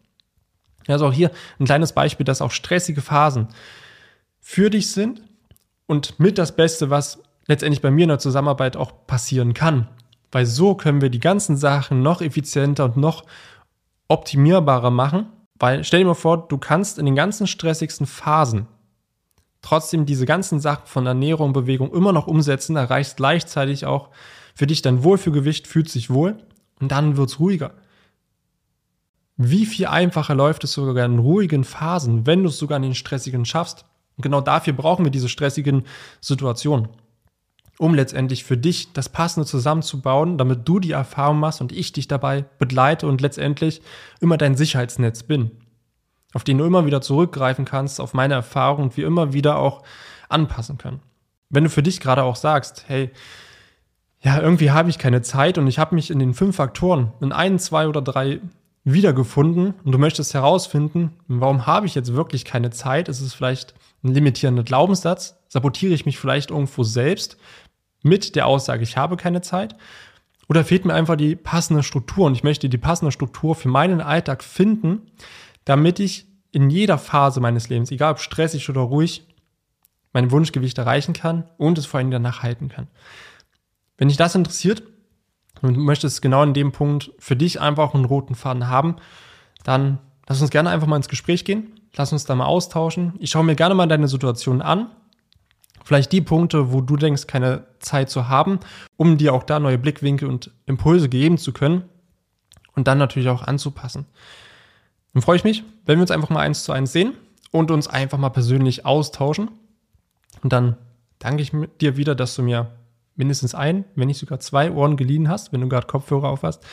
Also 0.89 1.07
auch 1.07 1.13
hier 1.13 1.31
ein 1.59 1.67
kleines 1.67 1.93
Beispiel, 1.93 2.25
dass 2.25 2.43
auch 2.43 2.51
stressige 2.51 3.01
Phasen 3.01 3.49
für 4.41 4.71
dich 4.71 4.93
sind 4.93 5.23
und 5.87 6.19
mit 6.21 6.39
das 6.39 6.55
Beste, 6.55 6.91
was 6.91 7.23
letztendlich 7.47 7.83
bei 7.83 7.91
mir 7.91 8.05
in 8.05 8.11
der 8.11 8.19
Zusammenarbeit 8.19 8.77
auch 8.77 9.07
passieren 9.07 9.55
kann. 9.55 9.89
Weil 10.33 10.47
so 10.47 10.75
können 10.75 11.01
wir 11.01 11.11
die 11.11 11.21
ganzen 11.21 11.57
Sachen 11.57 12.03
noch 12.03 12.21
effizienter 12.21 12.85
und 12.85 12.97
noch 12.97 13.25
optimierbarer 14.09 14.91
machen. 14.91 15.27
Weil 15.59 15.85
stell 15.85 16.01
dir 16.01 16.07
mal 16.07 16.15
vor, 16.15 16.49
du 16.49 16.59
kannst 16.59 16.99
in 16.99 17.07
den 17.07 17.15
ganzen 17.15 17.47
stressigsten 17.47 18.07
Phasen 18.07 18.67
trotzdem 19.63 20.07
diese 20.07 20.27
ganzen 20.27 20.61
Sachen 20.61 20.87
von 20.87 21.07
Ernährung, 21.07 21.53
Bewegung 21.53 21.93
immer 21.93 22.13
noch 22.13 22.29
umsetzen, 22.29 22.77
erreichst 22.77 23.17
gleichzeitig 23.17 23.85
auch 23.85 24.11
für 24.55 24.67
dich 24.67 24.81
dein 24.81 25.03
Wohlfühlgewicht, 25.03 25.67
fühlt 25.67 25.89
sich 25.89 26.09
wohl 26.09 26.37
und 26.81 26.93
dann 26.93 27.17
wird's 27.17 27.41
ruhiger. 27.41 27.73
Wie 29.37 29.67
viel 29.67 29.87
einfacher 29.87 30.35
läuft 30.35 30.65
es 30.65 30.73
sogar 30.73 31.05
in 31.05 31.19
ruhigen 31.19 31.65
Phasen, 31.65 32.27
wenn 32.27 32.43
du 32.43 32.49
es 32.49 32.59
sogar 32.59 32.77
in 32.77 32.83
den 32.83 32.95
stressigen 32.95 33.45
schaffst? 33.45 33.85
Und 34.17 34.23
genau 34.23 34.41
dafür 34.41 34.73
brauchen 34.73 35.05
wir 35.05 35.13
diese 35.13 35.29
stressigen 35.29 35.85
Situationen, 36.21 36.89
um 37.79 37.95
letztendlich 37.95 38.45
für 38.45 38.57
dich 38.57 38.93
das 38.95 39.11
Passende 39.11 39.47
zusammenzubauen, 39.47 40.39
damit 40.39 40.67
du 40.67 40.81
die 40.81 40.93
Erfahrung 40.93 41.39
machst 41.39 41.61
und 41.61 41.73
ich 41.73 41.93
dich 41.93 42.09
dabei 42.09 42.47
begleite 42.59 43.07
und 43.07 43.21
letztendlich 43.21 43.83
immer 44.21 44.39
dein 44.39 44.57
Sicherheitsnetz 44.57 45.23
bin 45.23 45.51
auf 46.37 46.45
den 46.45 46.59
du 46.59 46.67
immer 46.67 46.85
wieder 46.85 47.01
zurückgreifen 47.01 47.65
kannst, 47.65 47.99
auf 47.99 48.13
meine 48.13 48.35
Erfahrung 48.35 48.83
und 48.85 48.97
wir 48.99 49.07
immer 49.07 49.33
wieder 49.33 49.57
auch 49.57 49.83
anpassen 50.29 50.77
können. 50.77 51.01
Wenn 51.49 51.65
du 51.65 51.71
für 51.71 51.83
dich 51.83 51.99
gerade 51.99 52.25
auch 52.25 52.37
sagst, 52.37 52.85
hey, 52.89 53.11
ja, 54.21 54.39
irgendwie 54.39 54.71
habe 54.71 54.91
ich 54.91 54.99
keine 54.99 55.23
Zeit 55.23 55.57
und 55.57 55.67
ich 55.67 55.79
habe 55.79 55.95
mich 55.95 56.11
in 56.11 56.19
den 56.19 56.35
fünf 56.35 56.57
Faktoren, 56.57 57.13
in 57.23 57.33
ein, 57.33 57.59
zwei 57.59 57.89
oder 57.89 58.03
drei 58.03 58.41
wiedergefunden 58.87 59.75
und 59.85 59.93
du 59.93 59.99
möchtest 59.99 60.33
herausfinden, 60.33 61.11
warum 61.27 61.67
habe 61.67 61.87
ich 61.87 61.97
jetzt 61.97 62.15
wirklich 62.15 62.45
keine 62.45 62.71
Zeit? 62.71 63.09
Ist 63.09 63.21
es 63.21 63.35
vielleicht 63.35 63.75
ein 64.05 64.15
limitierender 64.15 64.63
Glaubenssatz? 64.63 65.37
Sabotiere 65.49 65.93
ich 65.93 66.07
mich 66.07 66.19
vielleicht 66.19 66.51
irgendwo 66.51 66.85
selbst 66.85 67.37
mit 68.05 68.37
der 68.37 68.47
Aussage, 68.47 68.85
ich 68.85 68.97
habe 68.97 69.17
keine 69.17 69.43
Zeit? 69.43 69.75
Oder 70.49 70.65
fehlt 70.65 70.85
mir 70.85 70.95
einfach 70.95 71.17
die 71.17 71.35
passende 71.35 71.83
Struktur 71.83 72.27
und 72.27 72.35
ich 72.37 72.45
möchte 72.45 72.69
die 72.69 72.79
passende 72.79 73.11
Struktur 73.11 73.57
für 73.57 73.69
meinen 73.69 74.01
Alltag 74.01 74.45
finden, 74.45 75.11
damit 75.65 75.99
ich 75.99 76.29
in 76.53 76.71
jeder 76.71 76.97
Phase 76.97 77.41
meines 77.41 77.69
Lebens, 77.69 77.91
egal 77.91 78.13
ob 78.13 78.21
stressig 78.21 78.71
oder 78.71 78.83
ruhig, 78.83 79.27
mein 80.13 80.31
Wunschgewicht 80.31 80.79
erreichen 80.79 81.13
kann 81.13 81.45
und 81.57 81.77
es 81.77 81.87
vor 81.87 81.99
allem 81.99 82.13
danach 82.13 82.45
halten 82.45 82.69
kann. 82.69 82.87
Wenn 83.99 84.07
dich 84.07 84.17
das 84.17 84.37
interessiert 84.37 84.85
und 85.63 85.77
möchtest 85.77 86.23
genau 86.23 86.43
in 86.43 86.55
dem 86.55 86.73
Punkt 86.73 87.13
für 87.19 87.37
dich 87.37 87.61
einfach 87.61 87.95
einen 87.95 88.05
roten 88.05 88.35
Faden 88.35 88.69
haben, 88.69 88.97
dann 89.65 89.99
lass 90.29 90.41
uns 90.41 90.51
gerne 90.51 90.71
einfach 90.71 90.87
mal 90.87 90.97
ins 90.97 91.09
Gespräch 91.09 91.45
gehen. 91.45 91.73
Lass 91.95 92.13
uns 92.13 92.25
da 92.25 92.35
mal 92.35 92.45
austauschen. 92.45 93.15
Ich 93.19 93.31
schaue 93.31 93.45
mir 93.45 93.57
gerne 93.57 93.75
mal 93.75 93.87
deine 93.87 94.09
Situation 94.09 94.61
an. 94.61 94.89
Vielleicht 95.85 96.13
die 96.13 96.21
Punkte, 96.21 96.73
wo 96.73 96.81
du 96.81 96.97
denkst, 96.97 97.27
keine 97.27 97.65
Zeit 97.79 98.11
zu 98.11 98.29
haben, 98.29 98.59
um 98.97 99.19
dir 99.19 99.33
auch 99.33 99.45
da 99.45 99.61
neue 99.61 99.79
Blickwinkel 99.79 100.29
und 100.29 100.51
Impulse 100.67 101.09
geben 101.09 101.39
zu 101.39 101.53
können 101.53 101.85
und 102.75 102.89
dann 102.89 102.99
natürlich 102.99 103.29
auch 103.29 103.43
anzupassen. 103.43 104.07
Dann 105.15 105.23
freue 105.23 105.37
ich 105.37 105.45
mich, 105.45 105.65
wenn 105.87 105.99
wir 105.99 106.03
uns 106.03 106.11
einfach 106.11 106.29
mal 106.29 106.41
eins 106.41 106.65
zu 106.65 106.73
eins 106.73 106.93
sehen 106.93 107.15
und 107.51 107.71
uns 107.71 107.89
einfach 107.89 108.19
mal 108.19 108.31
persönlich 108.31 108.85
austauschen. 108.85 109.49
Und 110.43 110.53
dann 110.53 110.77
danke 111.19 111.43
ich 111.43 111.53
dir 111.81 111.97
wieder, 111.97 112.15
dass 112.15 112.35
du 112.35 112.43
mir 112.43 112.71
mindestens 113.17 113.55
ein, 113.55 113.85
wenn 113.95 114.09
nicht 114.09 114.19
sogar 114.19 114.41
zwei 114.41 114.71
Ohren 114.71 114.97
geliehen 114.97 115.29
hast, 115.29 115.53
wenn 115.53 115.61
du 115.61 115.69
gerade 115.69 115.87
Kopfhörer 115.87 116.29
auf 116.29 116.43
hast. 116.43 116.65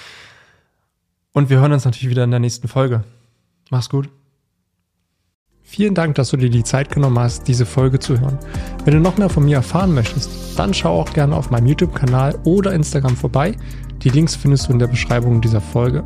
Und 1.32 1.50
wir 1.50 1.60
hören 1.60 1.74
uns 1.74 1.86
natürlich 1.86 2.10
wieder 2.10 2.24
in 2.24 2.32
der 2.32 2.40
nächsten 2.40 2.68
Folge. 2.68 3.04
Mach's 3.70 3.90
gut. 3.90 4.10
Vielen 5.66 5.96
Dank, 5.96 6.16
dass 6.16 6.30
du 6.30 6.38
dir 6.38 6.50
die 6.50 6.64
Zeit 6.64 6.92
genommen 6.92 7.18
hast, 7.18 7.48
diese 7.48 7.66
Folge 7.66 7.98
zu 7.98 8.20
hören. 8.20 8.38
Wenn 8.86 8.94
du 8.94 9.00
noch 9.00 9.18
mehr 9.18 9.30
von 9.30 9.46
mir 9.46 9.56
erfahren 9.56 9.94
möchtest, 9.96 10.30
dann 10.60 10.74
schau 10.74 11.00
auch 11.02 11.14
gerne 11.14 11.36
auf 11.36 11.50
meinem 11.50 11.66
YouTube-Kanal 11.66 12.38
oder 12.44 12.74
Instagram 12.74 13.16
vorbei. 13.16 13.56
Die 14.04 14.10
Links 14.10 14.36
findest 14.36 14.68
du 14.68 14.74
in 14.74 14.80
der 14.80 14.88
Beschreibung 14.88 15.42
dieser 15.42 15.62
Folge. 15.62 16.04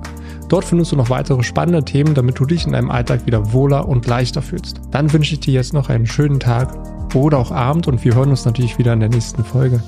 Dort 0.48 0.64
findest 0.64 0.92
du 0.92 0.96
noch 0.96 1.10
weitere 1.10 1.44
spannende 1.44 1.84
Themen, 1.84 2.14
damit 2.14 2.40
du 2.40 2.46
dich 2.46 2.66
in 2.66 2.74
deinem 2.74 2.92
Alltag 2.92 3.26
wieder 3.26 3.52
wohler 3.52 3.90
und 3.90 4.06
leichter 4.06 4.42
fühlst. 4.42 4.80
Dann 4.92 5.12
wünsche 5.12 5.34
ich 5.34 5.42
dir 5.42 5.56
jetzt 5.56 5.74
noch 5.74 5.90
einen 5.90 6.06
schönen 6.06 6.40
Tag 6.40 6.74
oder 7.16 7.40
auch 7.40 7.52
Abend 7.52 7.88
und 7.88 8.06
wir 8.06 8.16
hören 8.16 8.30
uns 8.30 8.46
natürlich 8.46 8.78
wieder 8.78 8.94
in 8.94 9.00
der 9.00 9.10
nächsten 9.10 9.44
Folge. 9.44 9.82